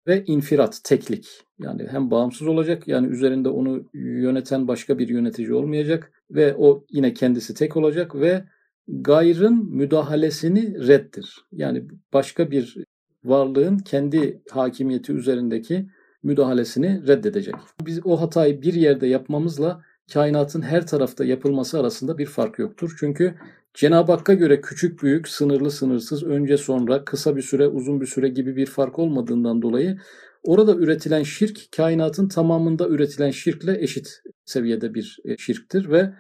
ve 0.07 0.25
infirat, 0.27 0.81
teklik. 0.85 1.29
Yani 1.59 1.87
hem 1.91 2.11
bağımsız 2.11 2.49
olacak 2.49 2.89
yani 2.89 3.07
üzerinde 3.07 3.49
onu 3.49 3.85
yöneten 3.95 4.69
başka 4.69 4.99
bir 4.99 5.09
yönetici 5.09 5.55
olmayacak 5.55 6.13
ve 6.31 6.55
o 6.59 6.85
yine 6.91 7.15
kendisi 7.15 7.55
tek 7.55 7.77
olacak 7.77 8.15
ve 8.15 8.45
gayrın 8.89 9.75
müdahalesini 9.75 10.89
reddir. 10.89 11.45
Yani 11.53 11.85
başka 12.13 12.51
bir 12.51 12.77
varlığın 13.25 13.79
kendi 13.79 14.43
hakimiyeti 14.51 15.13
üzerindeki 15.13 15.87
müdahalesini 16.23 17.07
reddedecek. 17.07 17.55
Biz 17.87 18.07
o 18.07 18.21
hatayı 18.21 18.63
bir 18.63 18.75
yerde 18.75 19.07
yapmamızla 19.07 19.83
kainatın 20.13 20.63
her 20.63 20.87
tarafta 20.87 21.25
yapılması 21.25 21.81
arasında 21.81 22.19
bir 22.19 22.27
fark 22.27 22.59
yoktur. 22.59 22.97
Çünkü 23.01 23.35
Cenab-ı 23.75 24.13
Hakk'a 24.13 24.35
göre 24.35 24.61
küçük 24.61 25.03
büyük, 25.03 25.29
sınırlı 25.29 25.71
sınırsız, 25.71 26.23
önce 26.23 26.57
sonra, 26.57 27.05
kısa 27.05 27.37
bir 27.37 27.43
süre, 27.43 27.69
uzun 27.69 28.01
bir 28.01 28.07
süre 28.07 28.29
gibi 28.29 28.57
bir 28.57 28.67
fark 28.67 28.99
olmadığından 28.99 29.63
dolayı 29.63 29.99
orada 30.43 30.75
üretilen 30.75 31.23
şirk 31.23 31.73
kainatın 31.77 32.29
tamamında 32.29 32.89
üretilen 32.89 33.31
şirkle 33.31 33.83
eşit 33.83 34.23
seviyede 34.45 34.95
bir 34.95 35.19
e, 35.25 35.37
şirktir 35.37 35.91
ve 35.91 36.15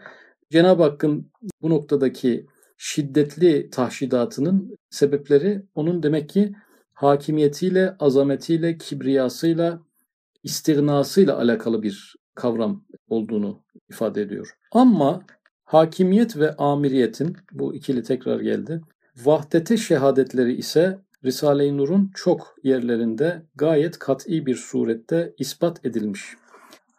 Cenab-ı 0.50 0.82
Hakk'ın 0.82 1.30
bu 1.62 1.70
noktadaki 1.70 2.46
şiddetli 2.76 3.70
tahşidatının 3.70 4.76
sebepleri 4.90 5.62
onun 5.74 6.02
demek 6.02 6.28
ki 6.28 6.52
hakimiyetiyle, 6.92 7.96
azametiyle, 7.98 8.78
kibriyasıyla, 8.78 9.80
istirnasıyla 10.42 11.38
alakalı 11.38 11.82
bir 11.82 12.14
kavram 12.34 12.84
olduğunu 13.08 13.62
ifade 13.90 14.22
ediyor. 14.22 14.56
Ama 14.72 15.26
hakimiyet 15.64 16.36
ve 16.36 16.56
amiriyetin, 16.56 17.36
bu 17.52 17.74
ikili 17.74 18.02
tekrar 18.02 18.40
geldi, 18.40 18.80
vahdete 19.16 19.76
şehadetleri 19.76 20.52
ise 20.52 20.98
Risale-i 21.24 21.76
Nur'un 21.76 22.10
çok 22.14 22.54
yerlerinde 22.62 23.42
gayet 23.54 23.98
kat'i 23.98 24.46
bir 24.46 24.54
surette 24.56 25.34
ispat 25.38 25.86
edilmiş. 25.86 26.22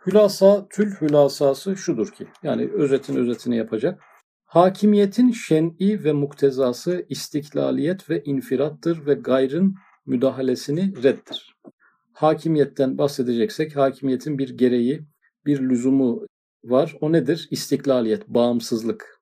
Hülasa, 0.08 0.68
tül 0.70 0.92
hülasası 0.92 1.78
şudur 1.78 2.12
ki, 2.12 2.28
yani 2.44 2.70
özetin 2.74 3.16
özetini 3.16 3.58
yapacak. 3.58 4.02
Hakimiyetin 4.46 5.32
şen'i 5.32 6.04
ve 6.04 6.12
muktezası 6.12 7.06
istiklaliyet 7.10 8.10
ve 8.10 8.24
infirattır 8.24 9.06
ve 9.06 9.14
gayrın 9.14 9.76
müdahalesini 10.06 11.04
reddir. 11.04 11.56
Hakimiyetten 12.14 12.98
bahsedeceksek 12.98 13.76
hakimiyetin 13.76 14.38
bir 14.38 14.50
gereği, 14.50 15.02
bir 15.46 15.60
lüzumu 15.62 16.26
var. 16.70 16.96
O 17.02 17.12
nedir? 17.12 17.48
İstiklaliyet, 17.52 18.28
bağımsızlık 18.28 19.22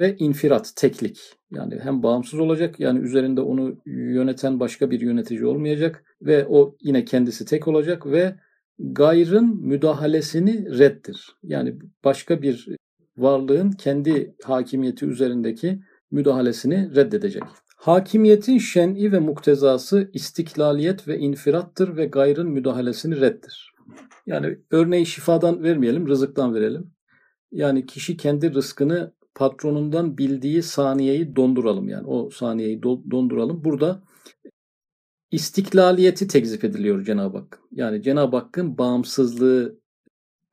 ve 0.00 0.16
infirat, 0.16 0.72
teklik. 0.76 1.20
Yani 1.50 1.78
hem 1.82 2.02
bağımsız 2.02 2.40
olacak 2.40 2.80
yani 2.80 3.00
üzerinde 3.00 3.40
onu 3.40 3.76
yöneten 3.86 4.60
başka 4.60 4.90
bir 4.90 5.00
yönetici 5.00 5.46
olmayacak 5.46 6.04
ve 6.22 6.46
o 6.46 6.76
yine 6.80 7.04
kendisi 7.04 7.44
tek 7.44 7.68
olacak 7.68 8.06
ve 8.06 8.36
gayrın 8.78 9.66
müdahalesini 9.66 10.78
reddir. 10.78 11.36
Yani 11.42 11.78
başka 12.04 12.42
bir 12.42 12.68
varlığın 13.16 13.70
kendi 13.70 14.34
hakimiyeti 14.44 15.06
üzerindeki 15.06 15.80
müdahalesini 16.10 16.96
reddedecek. 16.96 17.42
Hakimiyetin 17.76 18.58
şen'i 18.58 19.12
ve 19.12 19.18
muktezası 19.18 20.10
istiklaliyet 20.12 21.08
ve 21.08 21.18
infirattır 21.18 21.96
ve 21.96 22.06
gayrın 22.06 22.50
müdahalesini 22.50 23.20
reddir. 23.20 23.73
Yani 24.26 24.58
örneği 24.70 25.06
şifadan 25.06 25.62
vermeyelim, 25.62 26.08
rızıktan 26.08 26.54
verelim. 26.54 26.90
Yani 27.52 27.86
kişi 27.86 28.16
kendi 28.16 28.54
rızkını 28.54 29.12
patronundan 29.34 30.18
bildiği 30.18 30.62
saniyeyi 30.62 31.36
donduralım 31.36 31.88
yani 31.88 32.06
o 32.06 32.30
saniyeyi 32.30 32.82
donduralım. 32.82 33.64
Burada 33.64 34.02
istiklaliyeti 35.30 36.28
tekzip 36.28 36.64
ediliyor 36.64 37.04
Cenab-ı 37.04 37.38
Hak. 37.38 37.60
Yani 37.72 38.02
Cenab-ı 38.02 38.36
Hakk'ın 38.36 38.78
bağımsızlığı 38.78 39.78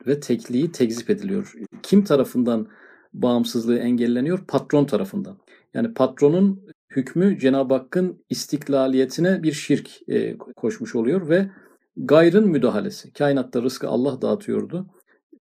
ve 0.07 0.19
tekliği 0.19 0.71
tekzip 0.71 1.09
ediliyor. 1.09 1.53
Kim 1.83 2.03
tarafından 2.03 2.67
bağımsızlığı 3.13 3.77
engelleniyor? 3.77 4.45
Patron 4.47 4.85
tarafından. 4.85 5.37
Yani 5.73 5.93
patronun 5.93 6.67
hükmü 6.89 7.39
Cenab-ı 7.39 7.73
Hakk'ın 7.73 8.23
istiklaliyetine 8.29 9.43
bir 9.43 9.51
şirk 9.51 9.89
e, 10.07 10.37
koşmuş 10.37 10.95
oluyor 10.95 11.29
ve 11.29 11.49
gayrın 12.05 12.47
müdahalesi. 12.47 13.13
Kainatta 13.13 13.61
rızkı 13.61 13.87
Allah 13.87 14.21
dağıtıyordu. 14.21 14.85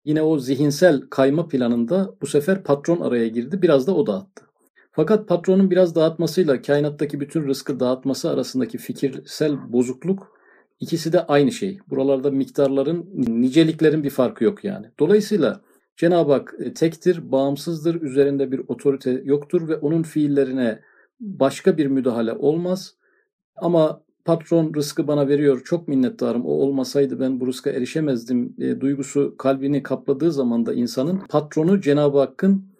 Yine 0.04 0.22
o 0.22 0.38
zihinsel 0.38 1.00
kayma 1.10 1.48
planında 1.48 2.14
bu 2.22 2.26
sefer 2.26 2.62
patron 2.62 3.00
araya 3.00 3.28
girdi. 3.28 3.62
Biraz 3.62 3.86
da 3.86 3.94
o 3.94 4.06
dağıttı. 4.06 4.44
Fakat 4.92 5.28
patronun 5.28 5.70
biraz 5.70 5.94
dağıtmasıyla 5.94 6.62
kainattaki 6.62 7.20
bütün 7.20 7.48
rızkı 7.48 7.80
dağıtması 7.80 8.30
arasındaki 8.30 8.78
fikirsel 8.78 9.72
bozukluk 9.72 10.40
ikisi 10.80 11.12
de 11.12 11.26
aynı 11.26 11.52
şey. 11.52 11.78
Buralarda 11.90 12.30
miktarların, 12.30 13.10
niceliklerin 13.14 14.04
bir 14.04 14.10
farkı 14.10 14.44
yok 14.44 14.64
yani. 14.64 14.86
Dolayısıyla 14.98 15.60
Cenab-ı 15.96 16.32
Hak 16.32 16.54
e, 16.58 16.74
tektir, 16.74 17.32
bağımsızdır, 17.32 18.02
üzerinde 18.02 18.52
bir 18.52 18.58
otorite 18.68 19.22
yoktur 19.24 19.68
ve 19.68 19.76
onun 19.76 20.02
fiillerine 20.02 20.80
başka 21.20 21.78
bir 21.78 21.86
müdahale 21.86 22.32
olmaz. 22.32 22.94
Ama 23.56 24.02
patron 24.24 24.74
rızkı 24.74 25.08
bana 25.08 25.28
veriyor 25.28 25.62
çok 25.64 25.88
minnettarım 25.88 26.46
o 26.46 26.48
olmasaydı 26.48 27.20
ben 27.20 27.40
bu 27.40 27.46
rızka 27.46 27.70
erişemezdim 27.70 28.54
e, 28.58 28.80
duygusu 28.80 29.34
kalbini 29.38 29.82
kapladığı 29.82 30.32
zaman 30.32 30.66
da 30.66 30.74
insanın 30.74 31.20
patronu 31.28 31.80
Cenab-ı 31.80 32.18
Hakk'ın 32.18 32.70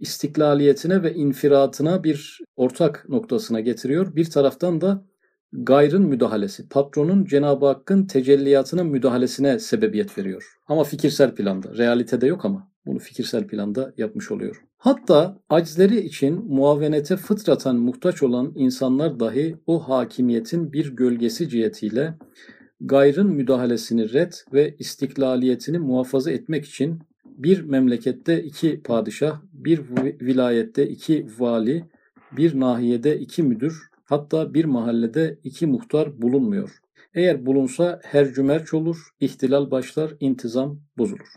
istiklaliyetine 0.00 1.02
ve 1.02 1.14
infiratına 1.14 2.04
bir 2.04 2.38
ortak 2.56 3.08
noktasına 3.08 3.60
getiriyor. 3.60 4.16
Bir 4.16 4.30
taraftan 4.30 4.80
da 4.80 5.04
gayrın 5.52 6.02
müdahalesi, 6.02 6.68
patronun 6.68 7.24
Cenab-ı 7.24 7.66
Hakk'ın 7.66 8.06
tecelliyatına 8.06 8.84
müdahalesine 8.84 9.58
sebebiyet 9.58 10.18
veriyor. 10.18 10.56
Ama 10.68 10.84
fikirsel 10.84 11.34
planda, 11.34 11.78
realitede 11.78 12.26
yok 12.26 12.44
ama 12.44 12.70
bunu 12.86 12.98
fikirsel 12.98 13.46
planda 13.46 13.92
yapmış 13.96 14.30
oluyor. 14.30 14.69
Hatta 14.80 15.38
acizleri 15.50 16.00
için 16.00 16.44
muavenete 16.48 17.16
fıtratan 17.16 17.76
muhtaç 17.76 18.22
olan 18.22 18.52
insanlar 18.54 19.20
dahi 19.20 19.56
o 19.66 19.88
hakimiyetin 19.88 20.72
bir 20.72 20.96
gölgesi 20.96 21.48
cihetiyle 21.48 22.14
gayrın 22.80 23.26
müdahalesini 23.26 24.12
red 24.12 24.32
ve 24.52 24.76
istiklaliyetini 24.78 25.78
muhafaza 25.78 26.30
etmek 26.30 26.64
için 26.64 26.98
bir 27.24 27.60
memlekette 27.60 28.42
iki 28.42 28.82
padişah, 28.82 29.40
bir 29.52 29.82
vilayette 30.20 30.88
iki 30.88 31.26
vali, 31.38 31.84
bir 32.32 32.60
nahiyede 32.60 33.18
iki 33.18 33.42
müdür, 33.42 33.90
hatta 34.04 34.54
bir 34.54 34.64
mahallede 34.64 35.38
iki 35.44 35.66
muhtar 35.66 36.22
bulunmuyor. 36.22 36.78
Eğer 37.14 37.46
bulunsa 37.46 38.00
her 38.04 38.32
cümerç 38.32 38.74
olur, 38.74 39.08
ihtilal 39.20 39.70
başlar, 39.70 40.14
intizam 40.20 40.80
bozulur. 40.98 41.28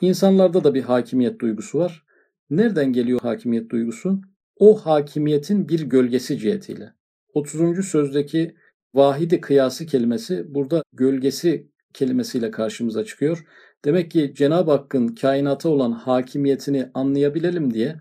İnsanlarda 0.00 0.64
da 0.64 0.74
bir 0.74 0.82
hakimiyet 0.82 1.40
duygusu 1.40 1.78
var. 1.78 2.05
Nereden 2.50 2.92
geliyor 2.92 3.20
hakimiyet 3.20 3.70
duygusu? 3.70 4.20
O 4.56 4.76
hakimiyetin 4.76 5.68
bir 5.68 5.80
gölgesi 5.80 6.38
cihetiyle. 6.38 6.92
30. 7.34 7.86
sözdeki 7.86 8.56
vahidi 8.94 9.40
kıyası 9.40 9.86
kelimesi 9.86 10.54
burada 10.54 10.82
gölgesi 10.92 11.70
kelimesiyle 11.94 12.50
karşımıza 12.50 13.04
çıkıyor. 13.04 13.44
Demek 13.84 14.10
ki 14.10 14.32
Cenab-ı 14.36 14.70
Hakk'ın 14.70 15.08
kainata 15.08 15.68
olan 15.68 15.92
hakimiyetini 15.92 16.90
anlayabilelim 16.94 17.74
diye 17.74 17.96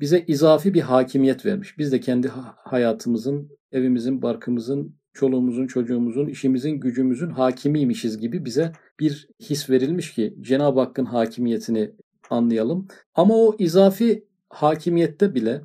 bize 0.00 0.24
izafi 0.26 0.74
bir 0.74 0.80
hakimiyet 0.80 1.46
vermiş. 1.46 1.78
Biz 1.78 1.92
de 1.92 2.00
kendi 2.00 2.28
hayatımızın, 2.56 3.50
evimizin, 3.72 4.22
barkımızın, 4.22 4.96
çoluğumuzun, 5.12 5.66
çocuğumuzun, 5.66 6.26
işimizin, 6.26 6.80
gücümüzün 6.80 7.30
hakimiymişiz 7.30 8.18
gibi 8.18 8.44
bize 8.44 8.72
bir 9.00 9.28
his 9.40 9.70
verilmiş 9.70 10.14
ki 10.14 10.34
Cenab-ı 10.40 10.80
Hakk'ın 10.80 11.04
hakimiyetini 11.04 11.94
anlayalım. 12.30 12.88
Ama 13.14 13.34
o 13.34 13.56
izafi 13.58 14.24
hakimiyette 14.48 15.34
bile 15.34 15.62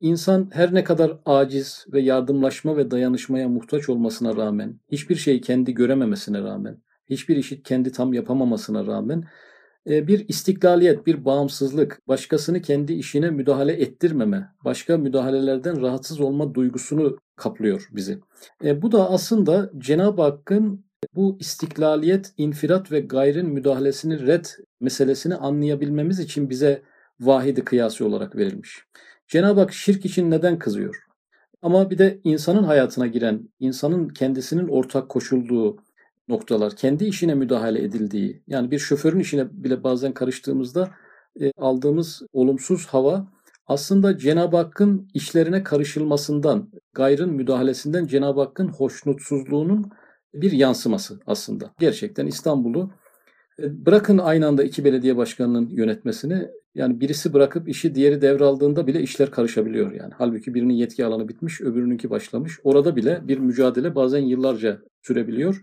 insan 0.00 0.50
her 0.52 0.74
ne 0.74 0.84
kadar 0.84 1.18
aciz 1.26 1.86
ve 1.92 2.00
yardımlaşma 2.00 2.76
ve 2.76 2.90
dayanışmaya 2.90 3.48
muhtaç 3.48 3.88
olmasına 3.88 4.36
rağmen, 4.36 4.80
hiçbir 4.92 5.16
şeyi 5.16 5.40
kendi 5.40 5.74
görememesine 5.74 6.42
rağmen, 6.42 6.78
hiçbir 7.10 7.36
işi 7.36 7.62
kendi 7.62 7.92
tam 7.92 8.12
yapamamasına 8.12 8.86
rağmen 8.86 9.24
e, 9.86 10.06
bir 10.06 10.28
istiklaliyet, 10.28 11.06
bir 11.06 11.24
bağımsızlık, 11.24 12.08
başkasını 12.08 12.62
kendi 12.62 12.92
işine 12.92 13.30
müdahale 13.30 13.72
ettirmeme, 13.72 14.48
başka 14.64 14.98
müdahalelerden 14.98 15.82
rahatsız 15.82 16.20
olma 16.20 16.54
duygusunu 16.54 17.18
kaplıyor 17.36 17.88
bizi. 17.92 18.18
E, 18.64 18.82
bu 18.82 18.92
da 18.92 19.10
aslında 19.10 19.70
Cenab-ı 19.78 20.22
Hakk'ın 20.22 20.84
bu 21.14 21.36
istiklaliyet, 21.40 22.32
infirat 22.36 22.92
ve 22.92 23.00
gayrın 23.00 23.46
müdahalesini 23.46 24.26
red 24.26 24.44
meselesini 24.80 25.34
anlayabilmemiz 25.34 26.18
için 26.20 26.50
bize 26.50 26.82
vahidi 27.20 27.64
kıyası 27.64 28.06
olarak 28.06 28.36
verilmiş. 28.36 28.84
Cenab-ı 29.28 29.60
Hak 29.60 29.72
şirk 29.72 30.04
için 30.04 30.30
neden 30.30 30.58
kızıyor? 30.58 31.06
Ama 31.62 31.90
bir 31.90 31.98
de 31.98 32.20
insanın 32.24 32.64
hayatına 32.64 33.06
giren, 33.06 33.48
insanın 33.60 34.08
kendisinin 34.08 34.68
ortak 34.68 35.08
koşulduğu, 35.08 35.76
noktalar, 36.28 36.76
kendi 36.76 37.04
işine 37.04 37.34
müdahale 37.34 37.84
edildiği, 37.84 38.42
yani 38.48 38.70
bir 38.70 38.78
şoförün 38.78 39.18
işine 39.18 39.46
bile 39.52 39.84
bazen 39.84 40.14
karıştığımızda 40.14 40.90
e, 41.40 41.52
aldığımız 41.58 42.22
olumsuz 42.32 42.86
hava 42.86 43.32
aslında 43.66 44.18
Cenab-ı 44.18 44.56
Hakk'ın 44.56 45.08
işlerine 45.14 45.62
karışılmasından, 45.62 46.70
gayrın 46.92 47.32
müdahalesinden 47.32 48.06
Cenab-ı 48.06 48.40
Hakk'ın 48.40 48.68
hoşnutsuzluğunun 48.68 49.90
bir 50.34 50.52
yansıması 50.52 51.20
aslında. 51.26 51.74
Gerçekten 51.78 52.26
İstanbul'u 52.26 52.90
e, 53.62 53.86
bırakın 53.86 54.18
aynı 54.18 54.46
anda 54.46 54.64
iki 54.64 54.84
belediye 54.84 55.16
başkanının 55.16 55.68
yönetmesini 55.68 56.48
yani 56.74 57.00
birisi 57.00 57.32
bırakıp 57.32 57.68
işi 57.68 57.94
diğeri 57.94 58.22
devraldığında 58.22 58.86
bile 58.86 59.00
işler 59.02 59.30
karışabiliyor 59.30 59.92
yani. 59.92 60.12
Halbuki 60.18 60.54
birinin 60.54 60.74
yetki 60.74 61.04
alanı 61.04 61.28
bitmiş, 61.28 61.60
öbürününki 61.60 62.10
başlamış. 62.10 62.58
Orada 62.64 62.96
bile 62.96 63.20
bir 63.28 63.38
mücadele 63.38 63.94
bazen 63.94 64.20
yıllarca 64.20 64.82
sürebiliyor 65.02 65.62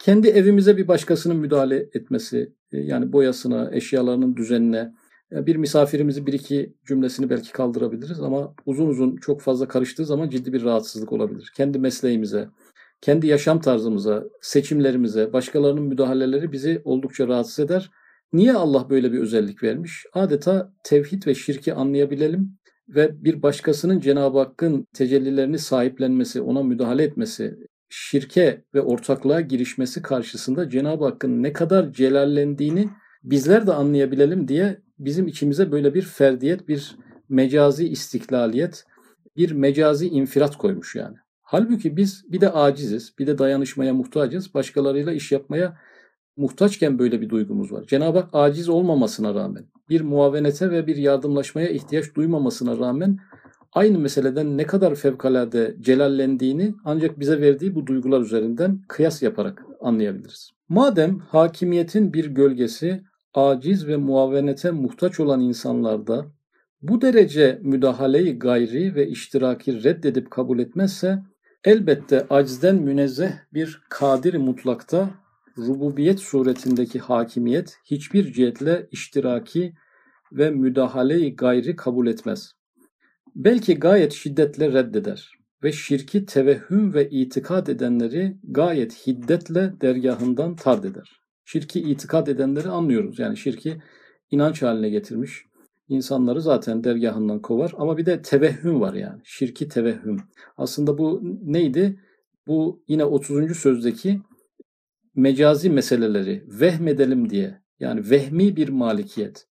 kendi 0.00 0.28
evimize 0.28 0.76
bir 0.76 0.88
başkasının 0.88 1.36
müdahale 1.36 1.76
etmesi, 1.76 2.52
e, 2.72 2.78
yani 2.78 3.12
boyasına, 3.12 3.70
eşyalarının 3.72 4.36
düzenine, 4.36 4.94
e, 5.32 5.46
bir 5.46 5.56
misafirimizi 5.56 6.26
bir 6.26 6.32
iki 6.32 6.74
cümlesini 6.86 7.30
belki 7.30 7.52
kaldırabiliriz 7.52 8.20
ama 8.20 8.54
uzun 8.66 8.88
uzun 8.88 9.16
çok 9.16 9.40
fazla 9.40 9.68
karıştığı 9.68 10.06
zaman 10.06 10.28
ciddi 10.28 10.52
bir 10.52 10.64
rahatsızlık 10.64 11.12
olabilir. 11.12 11.52
Kendi 11.56 11.78
mesleğimize, 11.78 12.48
kendi 13.00 13.26
yaşam 13.26 13.60
tarzımıza, 13.60 14.24
seçimlerimize, 14.40 15.32
başkalarının 15.32 15.82
müdahaleleri 15.82 16.52
bizi 16.52 16.82
oldukça 16.84 17.28
rahatsız 17.28 17.58
eder. 17.58 17.90
Niye 18.32 18.52
Allah 18.52 18.90
böyle 18.90 19.12
bir 19.12 19.18
özellik 19.18 19.62
vermiş? 19.62 20.06
Adeta 20.12 20.72
tevhid 20.84 21.26
ve 21.26 21.34
şirki 21.34 21.74
anlayabilelim 21.74 22.58
ve 22.88 23.24
bir 23.24 23.42
başkasının 23.42 24.00
Cenab-ı 24.00 24.38
Hakk'ın 24.38 24.86
tecellilerini 24.94 25.58
sahiplenmesi, 25.58 26.40
ona 26.40 26.62
müdahale 26.62 27.02
etmesi, 27.02 27.56
şirke 27.88 28.64
ve 28.74 28.80
ortaklığa 28.80 29.40
girişmesi 29.40 30.02
karşısında 30.02 30.68
Cenab-ı 30.68 31.04
Hakk'ın 31.04 31.42
ne 31.42 31.52
kadar 31.52 31.92
celallendiğini 31.92 32.88
bizler 33.22 33.66
de 33.66 33.72
anlayabilelim 33.72 34.48
diye 34.48 34.80
bizim 34.98 35.26
içimize 35.26 35.72
böyle 35.72 35.94
bir 35.94 36.02
ferdiyet, 36.02 36.68
bir 36.68 36.96
mecazi 37.28 37.88
istiklaliyet, 37.88 38.84
bir 39.36 39.52
mecazi 39.52 40.08
infirat 40.08 40.56
koymuş 40.56 40.94
yani. 40.94 41.16
Halbuki 41.52 41.96
biz 41.96 42.24
bir 42.32 42.40
de 42.40 42.52
aciziz, 42.52 43.14
bir 43.18 43.26
de 43.26 43.38
dayanışmaya 43.38 43.94
muhtacız. 43.94 44.54
Başkalarıyla 44.54 45.12
iş 45.12 45.32
yapmaya 45.32 45.78
muhtaçken 46.36 46.98
böyle 46.98 47.20
bir 47.20 47.28
duygumuz 47.28 47.72
var. 47.72 47.84
Cenab-ı 47.86 48.18
Hak 48.18 48.28
aciz 48.32 48.68
olmamasına 48.68 49.34
rağmen, 49.34 49.64
bir 49.88 50.00
muavenete 50.00 50.70
ve 50.70 50.86
bir 50.86 50.96
yardımlaşmaya 50.96 51.68
ihtiyaç 51.68 52.14
duymamasına 52.14 52.78
rağmen 52.78 53.18
aynı 53.72 53.98
meseleden 53.98 54.58
ne 54.58 54.66
kadar 54.66 54.94
fevkalade 54.94 55.76
celallendiğini 55.80 56.74
ancak 56.84 57.20
bize 57.20 57.40
verdiği 57.40 57.74
bu 57.74 57.86
duygular 57.86 58.20
üzerinden 58.20 58.82
kıyas 58.88 59.22
yaparak 59.22 59.64
anlayabiliriz. 59.80 60.50
Madem 60.68 61.18
hakimiyetin 61.18 62.12
bir 62.12 62.26
gölgesi 62.26 63.02
aciz 63.34 63.86
ve 63.86 63.96
muavenete 63.96 64.70
muhtaç 64.70 65.20
olan 65.20 65.40
insanlarda 65.40 66.26
bu 66.82 67.00
derece 67.00 67.60
müdahaleyi 67.62 68.38
gayri 68.38 68.94
ve 68.94 69.08
iştiraki 69.08 69.84
reddedip 69.84 70.30
kabul 70.30 70.58
etmezse 70.58 71.22
elbette 71.64 72.26
acizden 72.30 72.76
münezzeh 72.76 73.32
bir 73.54 73.80
kadir 73.88 74.34
mutlakta 74.34 75.10
rububiyet 75.58 76.20
suretindeki 76.20 76.98
hakimiyet 76.98 77.78
hiçbir 77.84 78.32
cihetle 78.32 78.88
iştiraki 78.90 79.74
ve 80.32 80.50
müdahaleyi 80.50 81.36
gayri 81.36 81.76
kabul 81.76 82.06
etmez. 82.06 82.52
Belki 83.36 83.74
gayet 83.74 84.12
şiddetle 84.12 84.72
reddeder 84.72 85.32
ve 85.62 85.72
şirki 85.72 86.26
tevehhüm 86.26 86.94
ve 86.94 87.10
itikad 87.10 87.66
edenleri 87.66 88.36
gayet 88.44 89.06
hiddetle 89.06 89.72
dergahından 89.80 90.56
tard 90.56 90.84
eder. 90.84 91.20
Şirki 91.44 91.80
itikad 91.80 92.26
edenleri 92.26 92.68
anlıyoruz. 92.68 93.18
Yani 93.18 93.36
şirki 93.36 93.82
inanç 94.30 94.62
haline 94.62 94.88
getirmiş. 94.88 95.44
İnsanları 95.90 96.42
zaten 96.42 96.84
dergahından 96.84 97.42
kovar 97.42 97.72
ama 97.78 97.98
bir 97.98 98.06
de 98.06 98.22
tevehhüm 98.22 98.80
var 98.80 98.94
yani. 98.94 99.20
Şirki 99.24 99.68
tevehhüm. 99.68 100.16
Aslında 100.56 100.98
bu 100.98 101.20
neydi? 101.42 102.00
Bu 102.46 102.82
yine 102.88 103.04
30. 103.04 103.56
sözdeki 103.56 104.20
mecazi 105.14 105.70
meseleleri 105.70 106.44
vehmedelim 106.48 107.30
diye 107.30 107.60
yani 107.80 108.10
vehmi 108.10 108.56
bir 108.56 108.68
malikiyet, 108.68 109.46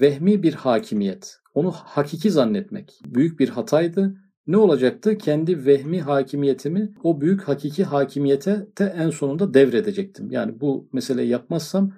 vehmi 0.00 0.42
bir 0.42 0.54
hakimiyet, 0.54 1.36
onu 1.54 1.70
hakiki 1.70 2.30
zannetmek 2.30 3.00
büyük 3.06 3.40
bir 3.40 3.48
hataydı. 3.48 4.16
Ne 4.46 4.56
olacaktı? 4.56 5.18
Kendi 5.18 5.66
vehmi 5.66 6.00
hakimiyetimi 6.00 6.94
o 7.02 7.20
büyük 7.20 7.42
hakiki 7.42 7.84
hakimiyete 7.84 8.66
de 8.78 8.94
en 8.98 9.10
sonunda 9.10 9.54
devredecektim. 9.54 10.30
Yani 10.30 10.60
bu 10.60 10.88
meseleyi 10.92 11.28
yapmazsam 11.28 11.92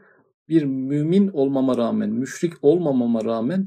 bir 0.48 0.62
mümin 0.62 1.28
olmama 1.28 1.76
rağmen, 1.76 2.11
müşrik 2.11 2.52
olmamama 2.62 3.24
rağmen 3.24 3.66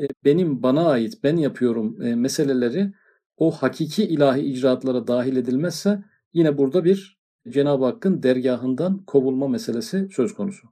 e, 0.00 0.06
benim 0.24 0.62
bana 0.62 0.88
ait, 0.88 1.24
ben 1.24 1.36
yapıyorum 1.36 2.02
e, 2.02 2.14
meseleleri 2.14 2.92
o 3.36 3.50
hakiki 3.50 4.04
ilahi 4.04 4.40
icraatlara 4.40 5.06
dahil 5.06 5.36
edilmezse 5.36 6.04
yine 6.32 6.58
burada 6.58 6.84
bir 6.84 7.22
Cenab-ı 7.48 7.84
Hakk'ın 7.84 8.22
dergahından 8.22 9.04
kovulma 9.06 9.48
meselesi 9.48 10.08
söz 10.12 10.34
konusu. 10.34 10.68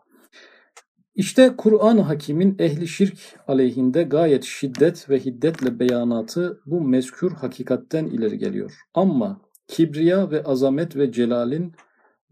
İşte 1.14 1.54
Kur'an-ı 1.56 2.00
Hakim'in 2.00 2.56
ehli 2.58 2.88
şirk 2.88 3.18
aleyhinde 3.48 4.02
gayet 4.02 4.44
şiddet 4.44 5.10
ve 5.10 5.18
hiddetle 5.18 5.78
beyanatı 5.78 6.60
bu 6.66 6.80
mezkür 6.80 7.32
hakikatten 7.32 8.06
ileri 8.06 8.38
geliyor. 8.38 8.80
Ama 8.94 9.40
kibriya 9.68 10.30
ve 10.30 10.42
azamet 10.44 10.96
ve 10.96 11.12
celalin 11.12 11.72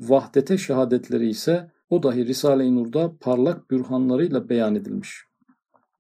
vahdete 0.00 0.59
şehadetleri 0.59 1.28
ise 1.28 1.70
o 1.90 2.03
dahi 2.03 2.27
Risale-i 2.27 2.77
Nur'da 2.77 3.12
parlak 3.20 3.70
bürhanlarıyla 3.70 4.48
beyan 4.48 4.74
edilmiş. 4.74 5.22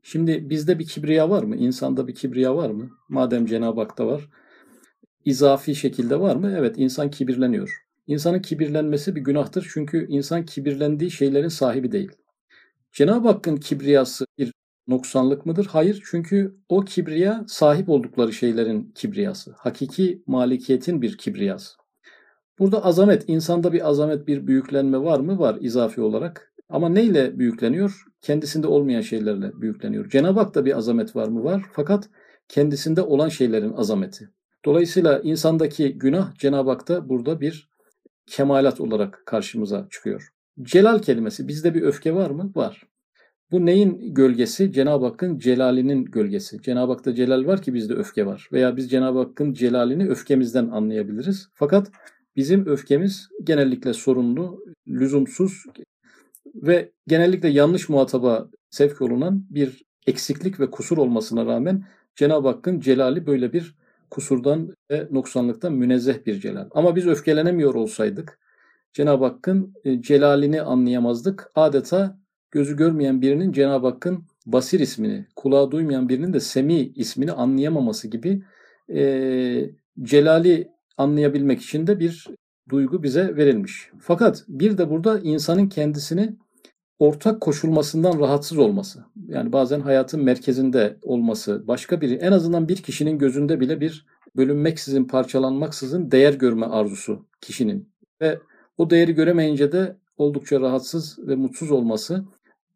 Şimdi 0.02 0.50
bizde 0.50 0.78
bir 0.78 0.86
kibriya 0.86 1.30
var 1.30 1.42
mı? 1.42 1.56
İnsanda 1.56 2.08
bir 2.08 2.14
kibriya 2.14 2.56
var 2.56 2.70
mı? 2.70 2.90
Madem 3.08 3.46
Cenab-ı 3.46 3.80
Hak'ta 3.80 4.06
var. 4.06 4.28
izafi 5.24 5.74
şekilde 5.74 6.20
var 6.20 6.36
mı? 6.36 6.54
Evet 6.58 6.74
insan 6.78 7.10
kibirleniyor. 7.10 7.84
İnsanın 8.06 8.40
kibirlenmesi 8.40 9.16
bir 9.16 9.20
günahtır 9.20 9.70
çünkü 9.72 10.06
insan 10.08 10.44
kibirlendiği 10.44 11.10
şeylerin 11.10 11.48
sahibi 11.48 11.92
değil. 11.92 12.10
Cenab-ı 12.92 13.28
Hakk'ın 13.28 13.56
kibriyası 13.56 14.26
bir 14.38 14.52
noksanlık 14.88 15.46
mıdır? 15.46 15.66
Hayır 15.70 16.02
çünkü 16.10 16.56
o 16.68 16.80
kibriya 16.80 17.44
sahip 17.48 17.88
oldukları 17.88 18.32
şeylerin 18.32 18.92
kibriyası. 18.94 19.54
Hakiki 19.58 20.22
malikiyetin 20.26 21.02
bir 21.02 21.18
kibriyası. 21.18 21.87
Burada 22.58 22.84
azamet, 22.84 23.24
insanda 23.28 23.72
bir 23.72 23.88
azamet, 23.88 24.26
bir 24.26 24.46
büyüklenme 24.46 24.98
var 24.98 25.20
mı? 25.20 25.38
Var 25.38 25.56
izafi 25.60 26.00
olarak. 26.00 26.52
Ama 26.68 26.88
neyle 26.88 27.38
büyükleniyor? 27.38 28.04
Kendisinde 28.20 28.66
olmayan 28.66 29.00
şeylerle 29.00 29.52
büyükleniyor. 29.60 30.10
Cenab-ı 30.10 30.40
Hak'ta 30.40 30.64
bir 30.64 30.76
azamet 30.76 31.16
var 31.16 31.28
mı? 31.28 31.44
Var. 31.44 31.62
Fakat 31.72 32.08
kendisinde 32.48 33.02
olan 33.02 33.28
şeylerin 33.28 33.72
azameti. 33.72 34.28
Dolayısıyla 34.64 35.18
insandaki 35.18 35.98
günah 35.98 36.34
Cenab-ı 36.34 36.70
Hak'ta 36.70 37.08
burada 37.08 37.40
bir 37.40 37.68
kemalat 38.26 38.80
olarak 38.80 39.22
karşımıza 39.26 39.86
çıkıyor. 39.90 40.28
Celal 40.62 40.98
kelimesi 40.98 41.48
bizde 41.48 41.74
bir 41.74 41.82
öfke 41.82 42.14
var 42.14 42.30
mı? 42.30 42.52
Var. 42.54 42.82
Bu 43.50 43.66
neyin 43.66 44.14
gölgesi? 44.14 44.72
Cenab-ı 44.72 45.04
Hakk'ın 45.04 45.38
celalinin 45.38 46.04
gölgesi. 46.04 46.62
Cenab-ı 46.62 46.92
Hak'ta 46.92 47.14
celal 47.14 47.46
var 47.46 47.62
ki 47.62 47.74
bizde 47.74 47.94
öfke 47.94 48.26
var. 48.26 48.48
Veya 48.52 48.76
biz 48.76 48.90
Cenab-ı 48.90 49.18
Hakk'ın 49.18 49.52
celalini 49.52 50.08
öfkemizden 50.08 50.68
anlayabiliriz. 50.68 51.48
Fakat 51.54 51.90
bizim 52.38 52.66
öfkemiz 52.66 53.28
genellikle 53.44 53.92
sorunlu, 53.92 54.64
lüzumsuz 54.88 55.64
ve 56.54 56.92
genellikle 57.06 57.48
yanlış 57.48 57.88
muhataba 57.88 58.48
sevk 58.70 59.02
olunan 59.02 59.46
bir 59.50 59.84
eksiklik 60.06 60.60
ve 60.60 60.70
kusur 60.70 60.98
olmasına 60.98 61.46
rağmen 61.46 61.84
Cenab-ı 62.16 62.48
Hakk'ın 62.48 62.80
celali 62.80 63.26
böyle 63.26 63.52
bir 63.52 63.74
kusurdan 64.10 64.74
ve 64.90 65.08
noksanlıktan 65.10 65.72
münezzeh 65.72 66.26
bir 66.26 66.40
celal. 66.40 66.68
Ama 66.70 66.96
biz 66.96 67.06
öfkelenemiyor 67.06 67.74
olsaydık 67.74 68.38
Cenab-ı 68.92 69.24
Hakk'ın 69.24 69.74
e, 69.84 70.02
celalini 70.02 70.62
anlayamazdık. 70.62 71.50
Adeta 71.54 72.18
gözü 72.50 72.76
görmeyen 72.76 73.22
birinin 73.22 73.52
Cenab-ı 73.52 73.86
Hakk'ın 73.86 74.24
basir 74.46 74.80
ismini, 74.80 75.26
kulağı 75.36 75.70
duymayan 75.70 76.08
birinin 76.08 76.32
de 76.32 76.40
semi 76.40 76.74
ismini 76.74 77.32
anlayamaması 77.32 78.08
gibi 78.08 78.42
e, 78.94 79.70
celali 80.02 80.77
anlayabilmek 80.98 81.60
için 81.62 81.86
de 81.86 82.00
bir 82.00 82.26
duygu 82.70 83.02
bize 83.02 83.36
verilmiş. 83.36 83.90
Fakat 84.00 84.44
bir 84.48 84.78
de 84.78 84.90
burada 84.90 85.18
insanın 85.18 85.68
kendisini 85.68 86.36
ortak 86.98 87.40
koşulmasından 87.40 88.20
rahatsız 88.20 88.58
olması. 88.58 89.04
Yani 89.28 89.52
bazen 89.52 89.80
hayatın 89.80 90.24
merkezinde 90.24 90.98
olması, 91.02 91.68
başka 91.68 92.00
biri 92.00 92.14
en 92.14 92.32
azından 92.32 92.68
bir 92.68 92.76
kişinin 92.76 93.18
gözünde 93.18 93.60
bile 93.60 93.80
bir 93.80 94.06
bölünmeksizin, 94.36 95.04
parçalanmaksızın 95.04 96.10
değer 96.10 96.34
görme 96.34 96.66
arzusu 96.66 97.26
kişinin. 97.40 97.88
Ve 98.20 98.38
o 98.78 98.90
değeri 98.90 99.12
göremeyince 99.12 99.72
de 99.72 99.96
oldukça 100.16 100.60
rahatsız 100.60 101.18
ve 101.18 101.36
mutsuz 101.36 101.70
olması. 101.70 102.24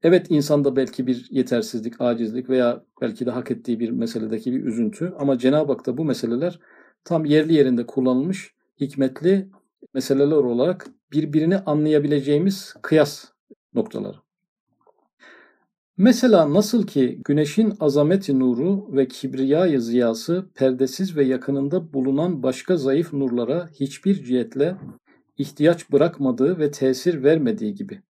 Evet 0.02 0.26
insanda 0.28 0.76
belki 0.76 1.06
bir 1.06 1.26
yetersizlik, 1.30 2.00
acizlik 2.00 2.50
veya 2.50 2.84
belki 3.00 3.26
de 3.26 3.30
hak 3.30 3.50
ettiği 3.50 3.80
bir 3.80 3.90
meseledeki 3.90 4.52
bir 4.52 4.64
üzüntü 4.64 5.14
ama 5.18 5.38
Cenab-ı 5.38 5.72
Hak'ta 5.72 5.96
bu 5.96 6.04
meseleler 6.04 6.58
tam 7.04 7.24
yerli 7.24 7.54
yerinde 7.54 7.86
kullanılmış 7.86 8.54
hikmetli 8.80 9.48
meseleler 9.94 10.36
olarak 10.36 10.86
birbirini 11.12 11.58
anlayabileceğimiz 11.58 12.74
kıyas 12.82 13.24
noktaları. 13.74 14.16
Mesela 15.96 16.54
nasıl 16.54 16.86
ki 16.86 17.20
güneşin 17.24 17.74
azameti 17.80 18.38
nuru 18.38 18.96
ve 18.96 19.08
kibriyayı 19.08 19.80
ziyası 19.80 20.46
perdesiz 20.54 21.16
ve 21.16 21.24
yakınında 21.24 21.92
bulunan 21.92 22.42
başka 22.42 22.76
zayıf 22.76 23.12
nurlara 23.12 23.68
hiçbir 23.80 24.24
cihetle 24.24 24.76
ihtiyaç 25.38 25.92
bırakmadığı 25.92 26.58
ve 26.58 26.70
tesir 26.70 27.22
vermediği 27.22 27.74
gibi. 27.74 28.02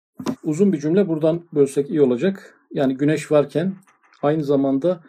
Uzun 0.45 0.73
bir 0.73 0.79
cümle 0.79 1.09
buradan 1.09 1.43
bölsek 1.55 1.91
iyi 1.91 2.03
olacak. 2.03 2.55
Yani 2.71 2.97
güneş 2.97 3.33
varken 3.33 3.75
aynı 4.23 4.45
zamanda 4.45 5.01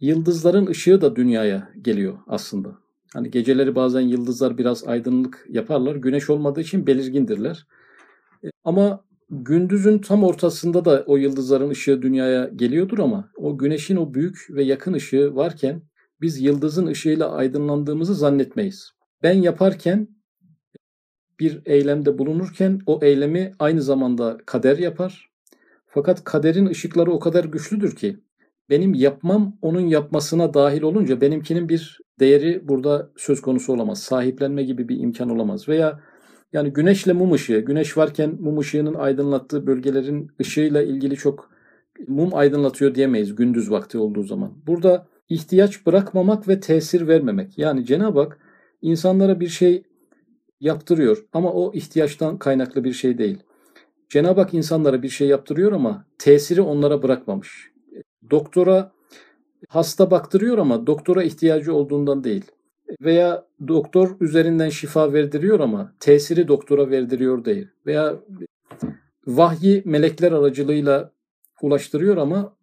yıldızların 0.00 0.66
ışığı 0.66 1.00
da 1.00 1.16
dünyaya 1.16 1.72
geliyor 1.82 2.18
aslında. 2.26 2.83
Hani 3.14 3.30
geceleri 3.30 3.74
bazen 3.74 4.00
yıldızlar 4.00 4.58
biraz 4.58 4.88
aydınlık 4.88 5.46
yaparlar. 5.48 5.96
Güneş 5.96 6.30
olmadığı 6.30 6.60
için 6.60 6.86
belirgindirler. 6.86 7.66
E, 8.44 8.48
ama 8.64 9.04
gündüzün 9.30 9.98
tam 9.98 10.24
ortasında 10.24 10.84
da 10.84 11.04
o 11.06 11.16
yıldızların 11.16 11.70
ışığı 11.70 12.02
dünyaya 12.02 12.50
geliyordur 12.56 12.98
ama 12.98 13.30
o 13.36 13.58
güneşin 13.58 13.96
o 13.96 14.14
büyük 14.14 14.46
ve 14.50 14.62
yakın 14.62 14.92
ışığı 14.92 15.36
varken 15.36 15.82
biz 16.20 16.40
yıldızın 16.40 16.86
ışığıyla 16.86 17.32
aydınlandığımızı 17.32 18.14
zannetmeyiz. 18.14 18.90
Ben 19.22 19.42
yaparken 19.42 20.08
bir 21.40 21.62
eylemde 21.66 22.18
bulunurken 22.18 22.80
o 22.86 22.98
eylemi 23.02 23.52
aynı 23.58 23.82
zamanda 23.82 24.38
kader 24.46 24.78
yapar. 24.78 25.30
Fakat 25.86 26.24
kaderin 26.24 26.66
ışıkları 26.66 27.12
o 27.12 27.18
kadar 27.18 27.44
güçlüdür 27.44 27.96
ki 27.96 28.23
benim 28.70 28.94
yapmam 28.94 29.56
onun 29.62 29.80
yapmasına 29.80 30.54
dahil 30.54 30.82
olunca 30.82 31.20
benimkinin 31.20 31.68
bir 31.68 31.98
değeri 32.20 32.68
burada 32.68 33.10
söz 33.16 33.42
konusu 33.42 33.72
olamaz. 33.72 34.02
Sahiplenme 34.02 34.62
gibi 34.62 34.88
bir 34.88 35.00
imkan 35.00 35.30
olamaz. 35.30 35.68
Veya 35.68 36.00
yani 36.52 36.72
güneşle 36.72 37.12
mum 37.12 37.32
ışığı, 37.32 37.58
güneş 37.58 37.96
varken 37.96 38.36
mum 38.40 38.58
ışığının 38.58 38.94
aydınlattığı 38.94 39.66
bölgelerin 39.66 40.30
ışığıyla 40.40 40.82
ilgili 40.82 41.16
çok 41.16 41.50
mum 42.08 42.34
aydınlatıyor 42.34 42.94
diyemeyiz 42.94 43.34
gündüz 43.34 43.70
vakti 43.70 43.98
olduğu 43.98 44.22
zaman. 44.22 44.52
Burada 44.66 45.06
ihtiyaç 45.28 45.86
bırakmamak 45.86 46.48
ve 46.48 46.60
tesir 46.60 47.08
vermemek. 47.08 47.58
Yani 47.58 47.84
Cenab-ı 47.84 48.20
Hak 48.20 48.38
insanlara 48.82 49.40
bir 49.40 49.48
şey 49.48 49.82
yaptırıyor 50.60 51.24
ama 51.32 51.52
o 51.52 51.72
ihtiyaçtan 51.74 52.38
kaynaklı 52.38 52.84
bir 52.84 52.92
şey 52.92 53.18
değil. 53.18 53.38
Cenab-ı 54.08 54.40
Hak 54.40 54.54
insanlara 54.54 55.02
bir 55.02 55.08
şey 55.08 55.28
yaptırıyor 55.28 55.72
ama 55.72 56.06
tesiri 56.18 56.60
onlara 56.60 57.02
bırakmamış. 57.02 57.73
Doktora 58.30 58.92
hasta 59.68 60.10
baktırıyor 60.10 60.58
ama 60.58 60.86
doktora 60.86 61.22
ihtiyacı 61.22 61.74
olduğundan 61.74 62.24
değil. 62.24 62.44
Veya 63.00 63.46
doktor 63.68 64.16
üzerinden 64.20 64.68
şifa 64.68 65.12
verdiriyor 65.12 65.60
ama 65.60 65.94
tesiri 66.00 66.48
doktora 66.48 66.90
verdiriyor 66.90 67.44
değil. 67.44 67.68
Veya 67.86 68.16
vahyi 69.26 69.82
melekler 69.84 70.32
aracılığıyla 70.32 71.12
ulaştırıyor 71.62 72.16
ama 72.16 72.56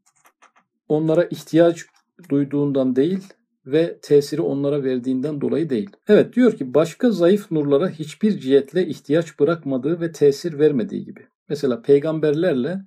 onlara 0.88 1.24
ihtiyaç 1.24 1.86
duyduğundan 2.30 2.96
değil 2.96 3.24
ve 3.66 4.00
tesiri 4.02 4.42
onlara 4.42 4.84
verdiğinden 4.84 5.42
dolayı 5.42 5.70
değil. 5.70 5.90
Evet 6.08 6.36
diyor 6.36 6.58
ki 6.58 6.74
başka 6.74 7.12
zayıf 7.12 7.52
nurlara 7.52 7.90
hiçbir 7.90 8.40
cihetle 8.40 8.88
ihtiyaç 8.88 9.40
bırakmadığı 9.40 10.02
ve 10.02 10.12
tesir 10.12 10.60
vermediği 10.60 11.06
gibi. 11.06 11.28
Mesela 11.50 11.82
peygamberlerle 11.82 12.82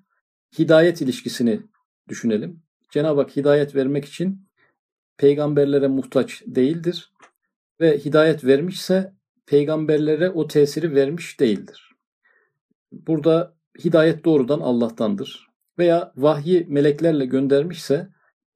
hidayet 0.59 1.01
ilişkisini 1.01 1.61
düşünelim. 2.09 2.64
Cenab-ı 2.95 3.21
Hak 3.21 3.37
hidayet 3.37 3.75
vermek 3.75 4.05
için 4.05 4.49
peygamberlere 5.17 5.89
muhtaç 5.89 6.43
değildir 6.47 7.13
ve 7.81 7.99
hidayet 7.99 8.45
vermişse 8.45 9.13
peygamberlere 9.47 10.31
o 10.31 10.47
tesiri 10.47 10.95
vermiş 10.95 11.41
değildir. 11.41 11.95
Burada 12.93 13.55
hidayet 13.85 14.25
doğrudan 14.25 14.61
Allah'tandır. 14.61 15.49
Veya 15.79 16.13
vahyi 16.17 16.67
meleklerle 16.69 17.27
göndermişse 17.27 18.09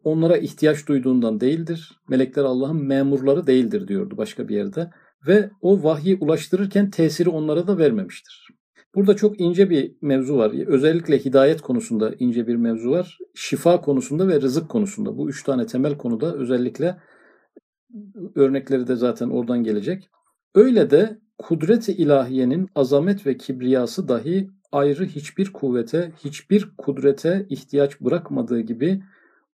onlara 0.04 0.36
ihtiyaç 0.36 0.86
duyduğundan 0.88 1.40
değildir. 1.40 2.00
Melekler 2.08 2.44
Allah'ın 2.44 2.84
memurları 2.84 3.46
değildir 3.46 3.88
diyordu 3.88 4.16
başka 4.16 4.48
bir 4.48 4.56
yerde. 4.56 4.90
Ve 5.26 5.50
o 5.60 5.82
vahyi 5.82 6.16
ulaştırırken 6.20 6.90
tesiri 6.90 7.28
onlara 7.28 7.66
da 7.66 7.78
vermemiştir. 7.78 8.48
Burada 8.94 9.16
çok 9.16 9.40
ince 9.40 9.70
bir 9.70 9.96
mevzu 10.02 10.36
var. 10.36 10.66
Özellikle 10.66 11.18
hidayet 11.18 11.60
konusunda 11.60 12.14
ince 12.18 12.46
bir 12.46 12.56
mevzu 12.56 12.90
var. 12.90 13.18
Şifa 13.34 13.80
konusunda 13.80 14.28
ve 14.28 14.40
rızık 14.40 14.68
konusunda. 14.68 15.16
Bu 15.16 15.28
üç 15.28 15.42
tane 15.42 15.66
temel 15.66 15.98
konuda 15.98 16.34
özellikle 16.34 16.96
örnekleri 18.34 18.86
de 18.86 18.96
zaten 18.96 19.28
oradan 19.28 19.62
gelecek. 19.64 20.10
Öyle 20.54 20.90
de 20.90 21.18
kudret-i 21.38 21.92
ilahiyenin 21.92 22.68
azamet 22.74 23.26
ve 23.26 23.36
kibriyası 23.36 24.08
dahi 24.08 24.50
ayrı 24.72 25.04
hiçbir 25.04 25.52
kuvvete, 25.52 26.12
hiçbir 26.24 26.68
kudrete 26.78 27.46
ihtiyaç 27.48 28.00
bırakmadığı 28.00 28.60
gibi 28.60 29.02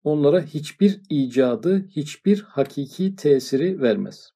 onlara 0.04 0.42
hiçbir 0.42 1.00
icadı, 1.10 1.86
hiçbir 1.88 2.40
hakiki 2.40 3.16
tesiri 3.16 3.80
vermez. 3.80 4.33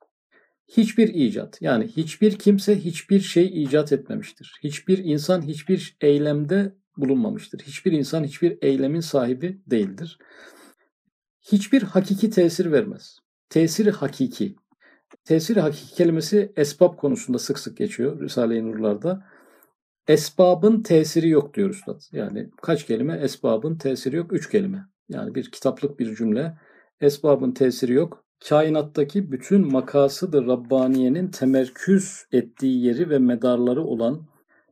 Hiçbir 0.68 1.08
icat 1.08 1.62
yani 1.62 1.86
hiçbir 1.86 2.38
kimse 2.38 2.78
hiçbir 2.84 3.20
şey 3.20 3.62
icat 3.62 3.92
etmemiştir. 3.92 4.54
Hiçbir 4.62 4.98
insan 4.98 5.42
hiçbir 5.42 5.96
eylemde 6.00 6.74
bulunmamıştır. 6.96 7.60
Hiçbir 7.60 7.92
insan 7.92 8.24
hiçbir 8.24 8.58
eylemin 8.62 9.00
sahibi 9.00 9.62
değildir. 9.66 10.18
Hiçbir 11.52 11.82
hakiki 11.82 12.30
tesir 12.30 12.72
vermez. 12.72 13.18
Tesiri 13.50 13.90
hakiki. 13.90 14.56
Tesiri 15.24 15.60
hakiki 15.60 15.94
kelimesi 15.94 16.52
esbab 16.56 16.96
konusunda 16.96 17.38
sık 17.38 17.58
sık 17.58 17.76
geçiyor 17.76 18.20
Risale-i 18.20 18.66
Nurlar'da. 18.66 19.24
Esbabın 20.08 20.82
tesiri 20.82 21.28
yok 21.28 21.54
diyor 21.54 21.70
Üstad. 21.70 22.00
Yani 22.12 22.50
kaç 22.62 22.86
kelime? 22.86 23.18
Esbabın 23.22 23.78
tesiri 23.78 24.16
yok. 24.16 24.32
Üç 24.32 24.50
kelime. 24.50 24.84
Yani 25.08 25.34
bir 25.34 25.50
kitaplık 25.50 25.98
bir 25.98 26.16
cümle. 26.16 26.58
Esbabın 27.00 27.52
tesiri 27.52 27.92
yok. 27.92 28.24
Kainattaki 28.48 29.32
bütün 29.32 29.72
makasıdır 29.72 30.46
Rabbaniye'nin 30.46 31.28
temerküz 31.28 32.26
ettiği 32.32 32.84
yeri 32.84 33.10
ve 33.10 33.18
medarları 33.18 33.84
olan 33.84 34.26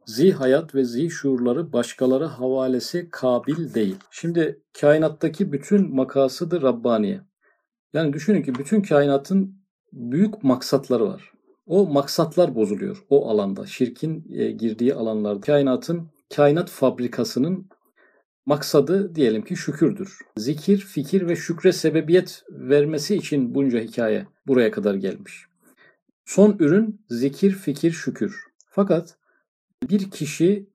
zi 0.06 0.32
hayat 0.32 0.74
ve 0.74 0.84
zi 0.84 1.10
şuurları 1.10 1.72
başkaları 1.72 2.24
havalesi 2.24 3.08
kabil 3.10 3.74
değil. 3.74 3.96
Şimdi 4.10 4.62
kainattaki 4.80 5.52
bütün 5.52 5.94
makasıdır 5.94 6.62
Rabbaniye. 6.62 7.20
Yani 7.92 8.12
düşünün 8.12 8.42
ki 8.42 8.54
bütün 8.54 8.82
kainatın 8.82 9.56
büyük 9.92 10.42
maksatları 10.42 11.08
var. 11.08 11.32
O 11.66 11.86
maksatlar 11.86 12.54
bozuluyor 12.54 13.04
o 13.10 13.30
alanda. 13.30 13.66
Şirkin 13.66 14.24
e, 14.32 14.50
girdiği 14.50 14.94
alanlarda. 14.94 15.40
Kainatın, 15.40 16.10
kainat 16.36 16.70
fabrikasının 16.70 17.68
maksadı 18.46 19.14
diyelim 19.14 19.42
ki 19.42 19.56
şükürdür. 19.56 20.18
Zikir, 20.36 20.78
fikir 20.78 21.28
ve 21.28 21.36
şükre 21.36 21.72
sebebiyet 21.72 22.44
vermesi 22.50 23.16
için 23.16 23.54
bunca 23.54 23.80
hikaye 23.80 24.26
buraya 24.46 24.70
kadar 24.70 24.94
gelmiş. 24.94 25.46
Son 26.24 26.56
ürün 26.58 27.00
zikir, 27.10 27.50
fikir, 27.52 27.92
şükür. 27.92 28.44
Fakat 28.70 29.16
bir 29.90 30.10
kişi 30.10 30.70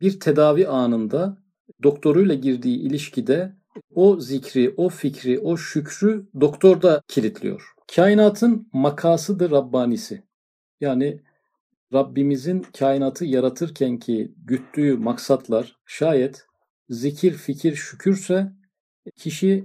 bir 0.00 0.20
tedavi 0.20 0.68
anında 0.68 1.38
doktoruyla 1.82 2.34
girdiği 2.34 2.78
ilişkide 2.78 3.56
o 3.94 4.20
zikri, 4.20 4.74
o 4.76 4.88
fikri, 4.88 5.38
o 5.38 5.56
şükrü 5.56 6.26
doktorda 6.40 7.02
kilitliyor. 7.08 7.74
Kainatın 7.96 8.68
makasıdır 8.72 9.50
Rabbanisi. 9.50 10.22
Yani 10.80 11.20
Rabbimizin 11.92 12.66
kainatı 12.78 13.24
yaratırken 13.24 13.98
ki 13.98 14.34
güttüğü 14.36 14.96
maksatlar 14.96 15.76
şayet 15.86 16.46
zikir, 16.90 17.32
fikir, 17.32 17.74
şükürse 17.74 18.52
kişi 19.16 19.64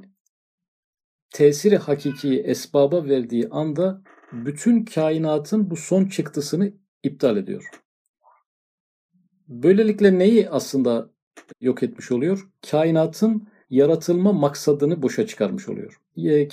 tesiri 1.33 1.77
hakiki 1.77 2.41
esbaba 2.41 3.05
verdiği 3.05 3.47
anda 3.51 4.01
bütün 4.31 4.85
kainatın 4.85 5.69
bu 5.69 5.75
son 5.75 6.05
çıktısını 6.05 6.73
iptal 7.03 7.37
ediyor. 7.37 7.69
Böylelikle 9.47 10.19
neyi 10.19 10.49
aslında 10.49 11.09
yok 11.61 11.83
etmiş 11.83 12.11
oluyor? 12.11 12.47
Kainatın 12.71 13.47
yaratılma 13.69 14.33
maksadını 14.33 15.01
boşa 15.01 15.27
çıkarmış 15.27 15.69
oluyor. 15.69 16.01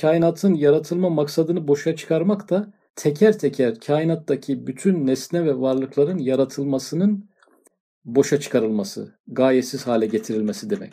Kainatın 0.00 0.54
yaratılma 0.54 1.11
maksadını 1.11 1.68
boşa 1.68 1.96
çıkarmak 1.96 2.50
da 2.50 2.72
teker 2.96 3.38
teker 3.38 3.80
kainattaki 3.80 4.66
bütün 4.66 5.06
nesne 5.06 5.44
ve 5.44 5.61
varlıkların 5.61 6.18
yaratılmasının 6.18 7.31
boşa 8.04 8.40
çıkarılması, 8.40 9.14
gayesiz 9.28 9.86
hale 9.86 10.06
getirilmesi 10.06 10.70
demek. 10.70 10.92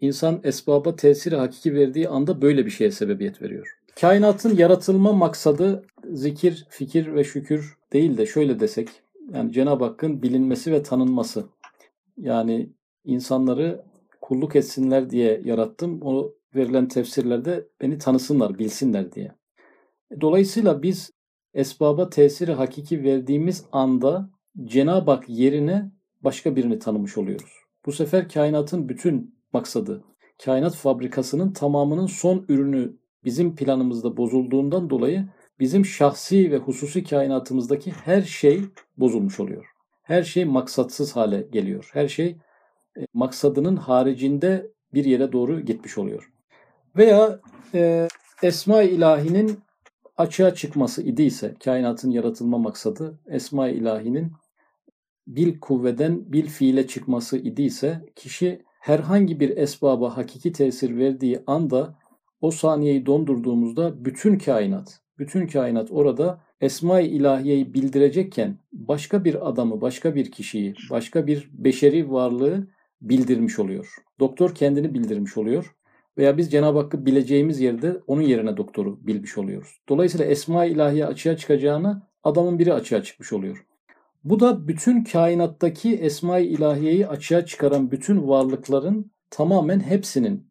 İnsan 0.00 0.40
esbaba 0.44 0.96
tesiri 0.96 1.36
hakiki 1.36 1.74
verdiği 1.74 2.08
anda 2.08 2.42
böyle 2.42 2.66
bir 2.66 2.70
şeye 2.70 2.90
sebebiyet 2.90 3.42
veriyor. 3.42 3.78
Kainatın 4.00 4.56
yaratılma 4.56 5.12
maksadı 5.12 5.84
zikir, 6.12 6.66
fikir 6.70 7.14
ve 7.14 7.24
şükür 7.24 7.78
değil 7.92 8.18
de 8.18 8.26
şöyle 8.26 8.60
desek, 8.60 8.88
yani 9.32 9.52
Cenab-ı 9.52 9.84
Hakk'ın 9.84 10.22
bilinmesi 10.22 10.72
ve 10.72 10.82
tanınması. 10.82 11.44
Yani 12.16 12.70
insanları 13.04 13.84
kulluk 14.20 14.56
etsinler 14.56 15.10
diye 15.10 15.40
yarattım. 15.44 16.02
O 16.02 16.34
verilen 16.54 16.88
tefsirlerde 16.88 17.66
beni 17.80 17.98
tanısınlar, 17.98 18.58
bilsinler 18.58 19.12
diye. 19.12 19.32
Dolayısıyla 20.20 20.82
biz 20.82 21.10
esbaba 21.54 22.10
tesiri 22.10 22.52
hakiki 22.52 23.02
verdiğimiz 23.02 23.64
anda 23.72 24.30
Cenab-ı 24.64 25.10
Hak 25.10 25.28
yerine 25.28 25.90
başka 26.26 26.56
birini 26.56 26.78
tanımış 26.78 27.18
oluyoruz. 27.18 27.52
Bu 27.86 27.92
sefer 27.92 28.28
kainatın 28.28 28.88
bütün 28.88 29.34
maksadı, 29.52 30.04
kainat 30.44 30.74
fabrikasının 30.74 31.52
tamamının 31.52 32.06
son 32.06 32.44
ürünü 32.48 32.96
bizim 33.24 33.56
planımızda 33.56 34.16
bozulduğundan 34.16 34.90
dolayı 34.90 35.28
bizim 35.60 35.84
şahsi 35.84 36.50
ve 36.50 36.56
hususi 36.56 37.04
kainatımızdaki 37.04 37.90
her 37.90 38.22
şey 38.22 38.62
bozulmuş 38.96 39.40
oluyor. 39.40 39.66
Her 40.02 40.22
şey 40.22 40.44
maksatsız 40.44 41.16
hale 41.16 41.46
geliyor. 41.52 41.90
Her 41.92 42.08
şey 42.08 42.36
e, 42.98 43.00
maksadının 43.14 43.76
haricinde 43.76 44.70
bir 44.94 45.04
yere 45.04 45.32
doğru 45.32 45.60
gitmiş 45.60 45.98
oluyor. 45.98 46.30
Veya 46.96 47.40
e, 47.74 48.08
Esma-i 48.42 48.88
İlahi'nin 48.88 49.58
açığa 50.16 50.54
çıkması 50.54 51.02
idiyse, 51.02 51.54
kainatın 51.64 52.10
yaratılma 52.10 52.58
maksadı 52.58 53.18
Esma-i 53.26 53.72
İlahi'nin 53.72 54.32
bil 55.26 55.60
kuvveden 55.60 56.32
bil 56.32 56.46
fiile 56.46 56.86
çıkması 56.86 57.38
idiyse, 57.38 58.04
kişi 58.16 58.62
herhangi 58.80 59.40
bir 59.40 59.56
esbaba 59.56 60.16
hakiki 60.16 60.52
tesir 60.52 60.96
verdiği 60.96 61.42
anda 61.46 61.98
o 62.40 62.50
saniyeyi 62.50 63.06
dondurduğumuzda 63.06 64.04
bütün 64.04 64.38
kainat, 64.38 65.00
bütün 65.18 65.46
kainat 65.46 65.88
orada 65.90 66.40
Esma-i 66.60 67.06
İlahiye'yi 67.06 67.74
bildirecekken 67.74 68.58
başka 68.72 69.24
bir 69.24 69.48
adamı, 69.48 69.80
başka 69.80 70.14
bir 70.14 70.30
kişiyi, 70.30 70.74
başka 70.90 71.26
bir 71.26 71.50
beşeri 71.52 72.12
varlığı 72.12 72.68
bildirmiş 73.00 73.58
oluyor. 73.58 73.94
Doktor 74.20 74.54
kendini 74.54 74.94
bildirmiş 74.94 75.36
oluyor. 75.36 75.74
Veya 76.18 76.38
biz 76.38 76.50
Cenab-ı 76.50 76.78
Hakk'ı 76.78 77.06
bileceğimiz 77.06 77.60
yerde 77.60 78.00
onun 78.06 78.22
yerine 78.22 78.56
doktoru 78.56 79.06
bilmiş 79.06 79.38
oluyoruz. 79.38 79.80
Dolayısıyla 79.88 80.26
Esma-i 80.26 80.70
İlahiye 80.70 81.06
açığa 81.06 81.36
çıkacağına 81.36 82.08
adamın 82.24 82.58
biri 82.58 82.72
açığa 82.72 83.02
çıkmış 83.02 83.32
oluyor. 83.32 83.66
Bu 84.26 84.40
da 84.40 84.68
bütün 84.68 85.04
kainattaki 85.04 85.94
Esma-i 85.96 86.46
İlahiye'yi 86.46 87.06
açığa 87.06 87.46
çıkaran 87.46 87.90
bütün 87.90 88.28
varlıkların 88.28 89.10
tamamen 89.30 89.80
hepsinin 89.80 90.46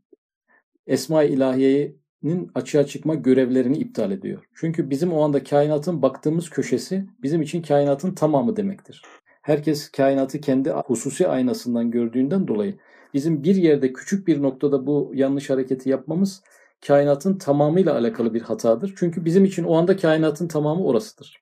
Esma-i 0.88 1.28
İlahiye'nin 1.28 2.52
açığa 2.56 2.86
çıkma 2.86 3.16
görevlerini 3.16 3.78
iptal 3.78 4.12
ediyor. 4.12 4.44
Çünkü 4.56 4.90
bizim 4.90 5.14
o 5.14 5.22
anda 5.22 5.44
kainatın 5.44 6.02
baktığımız 6.02 6.50
köşesi 6.50 7.06
bizim 7.22 7.42
için 7.42 7.62
kainatın 7.62 8.12
tamamı 8.12 8.56
demektir. 8.56 9.02
Herkes 9.42 9.92
kainatı 9.92 10.42
kendi 10.42 10.70
hususi 10.70 11.28
aynasından 11.28 11.92
gördüğünden 11.92 12.48
dolayı 12.48 12.78
bizim 13.14 13.44
bir 13.44 13.56
yerde 13.56 13.94
küçük 13.94 14.28
bir 14.28 14.42
noktada 14.42 14.88
bu 14.88 15.12
yanlış 15.16 15.50
hareketi 15.50 15.90
yapmamız 15.90 16.44
kainatın 16.88 17.38
tamamıyla 17.38 17.94
alakalı 17.96 18.34
bir 18.34 18.42
hatadır. 18.42 18.94
Çünkü 18.98 19.26
bizim 19.26 19.46
için 19.46 19.64
o 19.64 19.76
anda 19.76 19.98
kainatın 19.98 20.48
tamamı 20.48 20.86
orasıdır. 20.86 21.42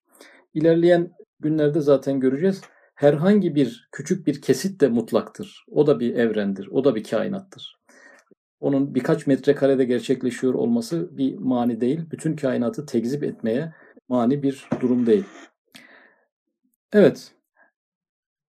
İlerleyen 0.54 1.12
günlerde 1.44 1.82
zaten 1.82 2.20
göreceğiz. 2.20 2.62
Herhangi 2.96 3.56
bir 3.56 3.90
küçük 3.92 4.28
bir 4.28 4.42
kesit 4.42 4.82
de 4.82 4.88
mutlaktır. 4.88 5.66
O 5.72 5.88
da 5.88 6.00
bir 6.00 6.16
evrendir. 6.16 6.68
O 6.68 6.84
da 6.84 6.96
bir 6.96 7.04
kainattır. 7.04 7.80
Onun 8.60 8.96
birkaç 8.96 9.28
metrekarede 9.28 9.86
gerçekleşiyor 9.86 10.54
olması 10.54 11.18
bir 11.18 11.38
mani 11.38 11.82
değil. 11.82 12.02
Bütün 12.12 12.36
kainatı 12.36 12.86
tekzip 12.86 13.24
etmeye 13.24 13.74
mani 14.10 14.44
bir 14.44 14.68
durum 14.82 15.06
değil. 15.06 15.26
Evet, 16.94 17.34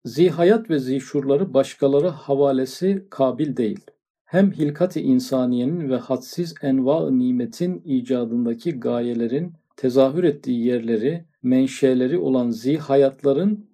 Zihayat 0.05 0.71
ve 0.71 0.79
zişurları 0.79 1.55
başkaları 1.55 2.09
havalesi 2.09 3.07
kabil 3.11 3.57
değil. 3.57 3.81
Hem 4.25 4.53
hilkat-ı 4.53 5.01
insaniyenin 5.01 5.91
ve 5.91 5.97
hadsiz 5.97 6.55
enva 6.63 7.11
nimetin 7.11 7.83
icadındaki 7.85 8.81
gayelerin 8.81 9.53
tezahür 9.77 10.25
ettiği 10.25 10.67
yerleri, 10.67 11.25
menşeleri 11.43 12.19
olan 12.19 12.51
zihayatların 12.51 13.69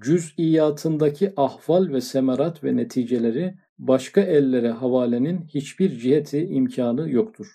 cüz'iyatındaki 0.00 1.32
ahval 1.36 1.88
ve 1.88 2.00
semerat 2.00 2.64
ve 2.64 2.76
neticeleri 2.76 3.54
başka 3.78 4.20
ellere 4.20 4.70
havalenin 4.70 5.44
hiçbir 5.48 5.98
ciheti 5.98 6.46
imkanı 6.46 7.10
yoktur. 7.10 7.46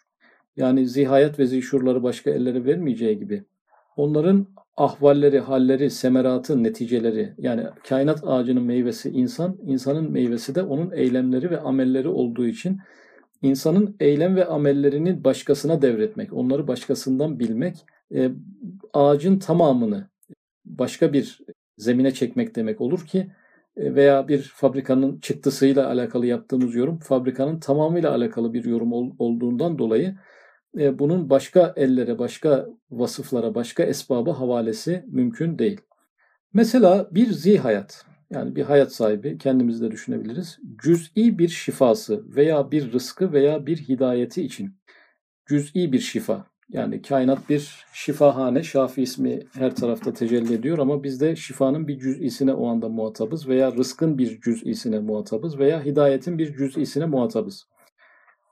Yani 0.58 0.88
zihayat 0.88 1.40
ve 1.40 1.46
zişurları 1.46 2.04
başka 2.04 2.32
ellere 2.32 2.66
vermeyeceği 2.66 3.20
gibi 3.20 3.44
onların 3.98 4.48
ahvalleri, 4.78 5.40
halleri, 5.40 5.90
semeratı, 5.90 6.64
neticeleri 6.64 7.34
yani 7.38 7.64
kainat 7.88 8.24
ağacının 8.24 8.64
meyvesi 8.64 9.10
insan, 9.10 9.58
insanın 9.66 10.12
meyvesi 10.12 10.56
de 10.56 10.64
onun 10.64 10.92
eylemleri 10.92 11.50
ve 11.50 11.60
amelleri 11.60 12.08
olduğu 12.08 12.46
için 12.46 12.80
insanın 13.42 13.96
eylem 14.00 14.36
ve 14.36 14.46
amellerini 14.46 15.24
başkasına 15.24 15.82
devretmek, 15.82 16.34
onları 16.34 16.68
başkasından 16.68 17.40
bilmek, 17.40 17.86
e, 18.14 18.32
ağacın 18.94 19.40
tamamını 19.40 20.10
başka 20.66 21.14
bir 21.14 21.42
zemine 21.78 22.14
çekmek 22.14 22.56
demek 22.56 22.82
olur 22.82 23.06
ki 23.08 23.32
veya 23.78 24.28
bir 24.28 24.42
fabrikanın 24.42 25.20
çıktısıyla 25.20 25.88
alakalı 25.88 26.26
yaptığımız 26.26 26.76
yorum 26.76 27.00
fabrikanın 27.00 27.60
tamamıyla 27.60 28.12
alakalı 28.12 28.54
bir 28.54 28.66
yorum 28.66 28.94
olduğundan 29.20 29.80
dolayı 29.80 30.16
e, 30.80 31.00
bunun 31.00 31.30
başka 31.30 31.74
ellere, 31.76 32.20
başka 32.20 32.68
vasıflara, 32.92 33.56
başka 33.56 33.84
esbaba 33.84 34.40
havalesi 34.40 35.06
mümkün 35.08 35.60
değil. 35.60 35.82
Mesela 36.54 37.10
bir 37.12 37.32
zihayat, 37.32 38.06
yani 38.30 38.56
bir 38.56 38.64
hayat 38.64 38.94
sahibi 38.94 39.38
kendimizi 39.38 39.84
de 39.84 39.92
düşünebiliriz. 39.92 40.60
Cüz'i 40.84 41.40
bir 41.40 41.48
şifası 41.48 42.36
veya 42.36 42.72
bir 42.72 42.94
rızkı 42.94 43.34
veya 43.34 43.66
bir 43.66 43.78
hidayeti 43.78 44.44
için 44.44 44.78
cüz'i 45.46 45.92
bir 45.92 46.00
şifa. 46.00 46.55
Yani 46.70 47.02
kainat 47.02 47.50
bir 47.50 47.86
şifahane, 47.94 48.64
Şafi 48.64 49.02
ismi 49.02 49.40
her 49.54 49.76
tarafta 49.76 50.14
tecelli 50.14 50.54
ediyor 50.54 50.78
ama 50.78 51.04
biz 51.04 51.22
de 51.22 51.36
şifanın 51.36 51.88
bir 51.88 52.00
cüz'isine 52.00 52.54
o 52.54 52.68
anda 52.68 52.90
muhatabız 52.90 53.48
veya 53.48 53.72
rızkın 53.72 54.18
bir 54.18 54.42
cüz'isine 54.42 55.00
muhatabız 55.00 55.60
veya 55.60 55.86
hidayetin 55.86 56.38
bir 56.38 56.54
cüz'isine 56.58 57.06
muhatabız. 57.06 57.66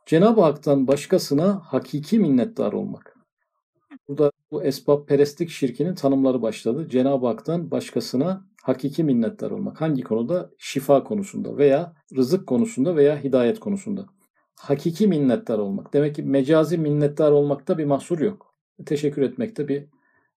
Cenab-ı 0.06 0.41
Hak'tan 0.41 0.88
başkasına 0.88 1.62
hakiki 1.65 2.19
minnettar 2.19 2.73
olmak. 2.73 3.17
Burada 4.08 4.32
bu 4.52 4.63
esbab 4.63 5.08
perestlik 5.08 5.49
şirkinin 5.49 5.95
tanımları 5.95 6.41
başladı. 6.41 6.88
Cenab-ı 6.89 7.28
Hak'tan 7.28 7.71
başkasına 7.71 8.45
hakiki 8.63 9.04
minnettar 9.04 9.52
olmak. 9.52 9.82
Hangi 9.82 10.02
konuda? 10.02 10.49
Şifa 10.58 11.04
konusunda 11.04 11.58
veya 11.58 11.93
rızık 12.17 12.47
konusunda 12.47 12.95
veya 12.95 13.23
hidayet 13.23 13.60
konusunda. 13.60 14.06
Hakiki 14.56 15.08
minnettar 15.08 15.60
olmak. 15.60 15.94
Demek 15.94 16.16
ki 16.16 16.24
mecazi 16.24 16.78
minnettar 16.78 17.32
olmakta 17.32 17.78
bir 17.78 17.86
mahsur 17.86 18.20
yok. 18.20 18.54
Teşekkür 18.86 19.22
etmekte 19.22 19.68
bir 19.68 19.86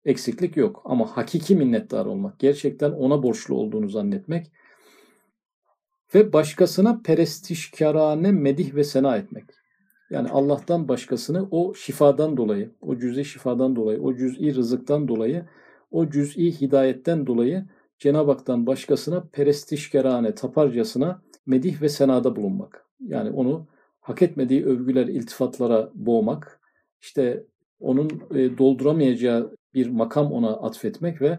eksiklik 0.05 0.57
yok. 0.57 0.83
Ama 0.85 1.17
hakiki 1.17 1.57
minnettar 1.57 2.07
olmak, 2.07 2.39
gerçekten 2.39 2.91
ona 2.91 3.23
borçlu 3.23 3.55
olduğunu 3.55 3.89
zannetmek 3.89 4.53
ve 6.15 6.33
başkasına 6.33 7.01
perestişkarane 7.05 8.33
medih 8.33 8.75
ve 8.75 8.85
sena 8.85 9.17
etmek. 9.17 9.45
Yani 10.11 10.29
Allah'tan 10.29 10.89
başkasını 10.89 11.49
o 11.51 11.75
şifadan 11.75 12.37
dolayı, 12.37 12.71
o 12.81 12.99
cüz'i 12.99 13.25
şifadan 13.25 13.77
dolayı, 13.77 14.03
o 14.03 14.17
cüz'i 14.17 14.55
rızıktan 14.55 15.09
dolayı, 15.09 15.47
o 15.91 16.11
cüz'i 16.11 16.61
hidayetten 16.61 17.27
dolayı 17.27 17.67
Cenab-ı 17.99 18.31
Hak'tan 18.31 18.67
başkasına 18.67 19.29
perestişkerane, 19.33 20.35
taparcasına 20.35 21.23
medih 21.47 21.83
ve 21.83 21.89
senada 21.89 22.37
bulunmak. 22.37 22.87
Yani 23.01 23.31
onu 23.31 23.67
hak 24.07 24.23
etmediği 24.23 24.65
övgüler, 24.65 25.07
iltifatlara 25.07 25.91
boğmak, 25.95 26.61
işte 27.01 27.45
onun 27.81 28.11
e, 28.35 28.59
dolduramayacağı 28.59 29.57
bir 29.75 29.87
makam 29.87 30.33
ona 30.33 30.51
atfetmek 30.51 31.23
ve 31.23 31.39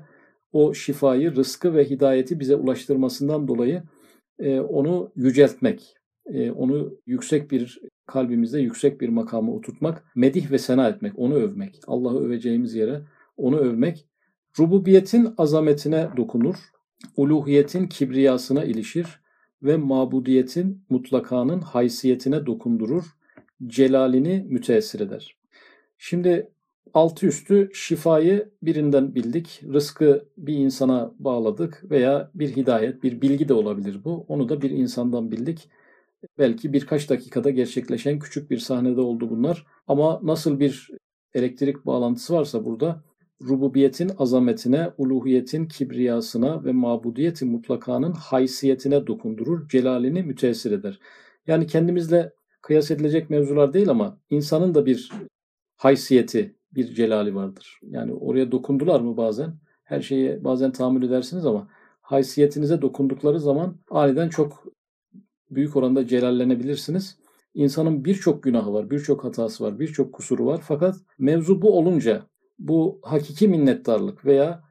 o 0.51 0.73
şifayı, 0.73 1.35
rızkı 1.35 1.75
ve 1.75 1.89
hidayeti 1.89 2.39
bize 2.39 2.55
ulaştırmasından 2.55 3.47
dolayı 3.47 3.83
e, 4.39 4.59
onu 4.59 5.11
yüceltmek, 5.15 5.95
e, 6.25 6.51
onu 6.51 6.97
yüksek 7.05 7.51
bir 7.51 7.79
kalbimizde 8.05 8.59
yüksek 8.59 9.01
bir 9.01 9.09
makama 9.09 9.51
oturtmak, 9.51 10.03
medih 10.15 10.51
ve 10.51 10.57
sena 10.57 10.89
etmek, 10.89 11.19
onu 11.19 11.33
övmek, 11.33 11.79
Allah'ı 11.87 12.19
öveceğimiz 12.19 12.75
yere 12.75 13.01
onu 13.37 13.57
övmek, 13.57 14.07
rububiyetin 14.59 15.33
azametine 15.37 16.09
dokunur, 16.17 16.55
uluhiyetin 17.15 17.87
kibriyasına 17.87 18.63
ilişir 18.63 19.26
ve 19.63 19.77
mabudiyetin 19.77 20.85
mutlakanın 20.89 21.61
haysiyetine 21.61 22.45
dokundurur, 22.45 23.03
celalini 23.67 24.45
müteessir 24.49 24.99
eder. 24.99 25.37
Şimdi 25.97 26.51
altı 26.93 27.27
üstü 27.27 27.69
şifayı 27.73 28.49
birinden 28.63 29.15
bildik, 29.15 29.61
rızkı 29.73 30.25
bir 30.37 30.57
insana 30.57 31.13
bağladık 31.19 31.83
veya 31.91 32.31
bir 32.35 32.55
hidayet, 32.55 33.03
bir 33.03 33.21
bilgi 33.21 33.49
de 33.49 33.53
olabilir 33.53 34.03
bu. 34.03 34.25
Onu 34.27 34.49
da 34.49 34.61
bir 34.61 34.69
insandan 34.69 35.31
bildik. 35.31 35.69
Belki 36.37 36.73
birkaç 36.73 37.09
dakikada 37.09 37.49
gerçekleşen 37.49 38.19
küçük 38.19 38.51
bir 38.51 38.57
sahnede 38.57 39.01
oldu 39.01 39.29
bunlar. 39.29 39.65
Ama 39.87 40.19
nasıl 40.23 40.59
bir 40.59 40.89
elektrik 41.33 41.85
bağlantısı 41.85 42.33
varsa 42.33 42.65
burada 42.65 43.03
rububiyetin 43.41 44.11
azametine, 44.17 44.91
uluhiyetin 44.97 45.65
kibriyasına 45.65 46.63
ve 46.63 46.71
mabudiyetin 46.71 47.51
mutlakanın 47.51 48.11
haysiyetine 48.11 49.07
dokundurur, 49.07 49.69
celalini 49.69 50.23
müteessir 50.23 50.71
eder. 50.71 50.99
Yani 51.47 51.67
kendimizle 51.67 52.33
kıyas 52.61 52.91
edilecek 52.91 53.29
mevzular 53.29 53.73
değil 53.73 53.89
ama 53.89 54.17
insanın 54.29 54.75
da 54.75 54.85
bir 54.85 55.11
haysiyeti, 55.75 56.55
bir 56.71 56.93
celali 56.93 57.35
vardır. 57.35 57.79
Yani 57.83 58.13
oraya 58.13 58.51
dokundular 58.51 58.99
mı 58.99 59.17
bazen? 59.17 59.53
Her 59.83 60.01
şeye 60.01 60.43
bazen 60.43 60.71
tahammül 60.71 61.03
edersiniz 61.03 61.45
ama 61.45 61.67
haysiyetinize 62.01 62.81
dokundukları 62.81 63.39
zaman 63.39 63.77
aniden 63.89 64.29
çok 64.29 64.63
büyük 65.51 65.75
oranda 65.75 66.07
celallenebilirsiniz. 66.07 67.17
İnsanın 67.53 68.05
birçok 68.05 68.43
günahı 68.43 68.73
var, 68.73 68.89
birçok 68.89 69.23
hatası 69.23 69.63
var, 69.63 69.79
birçok 69.79 70.13
kusuru 70.13 70.45
var. 70.45 70.61
Fakat 70.63 70.95
mevzu 71.19 71.61
bu 71.61 71.77
olunca 71.77 72.27
bu 72.59 72.99
hakiki 73.03 73.47
minnettarlık 73.47 74.25
veya 74.25 74.63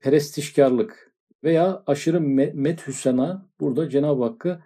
perestişkarlık 0.00 1.12
veya 1.44 1.82
aşırı 1.86 2.20
methüsena 2.54 3.46
burada 3.60 3.88
Cenab-ı 3.88 4.22
Hakk'ı 4.24 4.62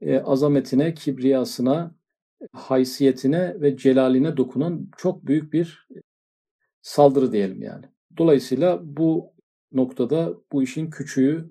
e, 0.00 0.18
azametine, 0.18 0.94
kibriyasına, 0.94 1.94
haysiyetine 2.52 3.60
ve 3.60 3.76
celaline 3.76 4.36
dokunan 4.36 4.88
çok 4.96 5.26
büyük 5.26 5.52
bir 5.52 5.88
saldırı 6.82 7.32
diyelim 7.32 7.62
yani. 7.62 7.84
Dolayısıyla 8.18 8.80
bu 8.82 9.32
noktada 9.72 10.34
bu 10.52 10.62
işin 10.62 10.90
küçüğü 10.90 11.50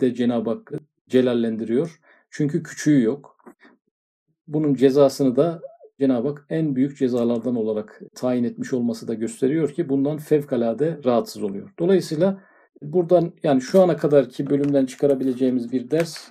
de 0.00 0.14
Cenab-ı 0.14 0.50
Hakk'ı 0.50 0.78
celallendiriyor. 1.08 2.00
Çünkü 2.30 2.62
küçüğü 2.62 3.02
yok. 3.02 3.36
Bunun 4.46 4.74
cezasını 4.74 5.36
da 5.36 5.62
Cenab-ı 6.00 6.28
Hak 6.28 6.46
en 6.50 6.76
büyük 6.76 6.98
cezalardan 6.98 7.56
olarak 7.56 8.00
tayin 8.14 8.44
etmiş 8.44 8.72
olması 8.72 9.08
da 9.08 9.14
gösteriyor 9.14 9.72
ki 9.72 9.88
bundan 9.88 10.18
fevkalade 10.18 10.98
rahatsız 11.04 11.42
oluyor. 11.42 11.70
Dolayısıyla 11.78 12.40
buradan 12.82 13.32
yani 13.42 13.60
şu 13.60 13.82
ana 13.82 13.96
kadarki 13.96 14.50
bölümden 14.50 14.86
çıkarabileceğimiz 14.86 15.72
bir 15.72 15.90
ders 15.90 16.28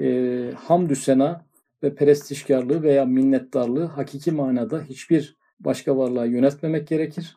e, 0.00 0.50
hamdü 0.56 0.96
sena 0.96 1.44
ve 1.82 1.94
perestişkarlığı 1.94 2.82
veya 2.82 3.04
minnettarlığı 3.04 3.84
hakiki 3.84 4.32
manada 4.32 4.82
hiçbir 4.82 5.36
başka 5.60 5.96
varlığa 5.96 6.24
yöneltmemek 6.24 6.88
gerekir. 6.88 7.36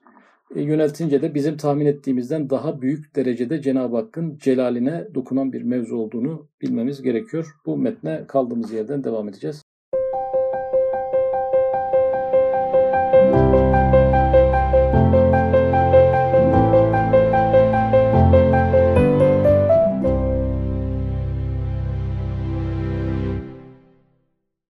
E, 0.56 0.62
yöneltince 0.62 1.22
de 1.22 1.36
bizim 1.36 1.58
tahmin 1.58 1.86
ettiğimizden 1.86 2.50
daha 2.50 2.82
büyük 2.82 3.16
derecede 3.16 3.62
Cenab-ı 3.62 3.96
Hakk'ın 3.96 4.38
celaline 4.38 5.08
dokunan 5.16 5.54
bir 5.54 5.62
mevzu 5.62 5.96
olduğunu 5.96 6.48
bilmemiz 6.62 7.02
gerekiyor. 7.02 7.56
Bu 7.66 7.78
metne 7.78 8.26
kaldığımız 8.28 8.74
yerden 8.74 9.04
devam 9.04 9.30
edeceğiz. 9.30 9.61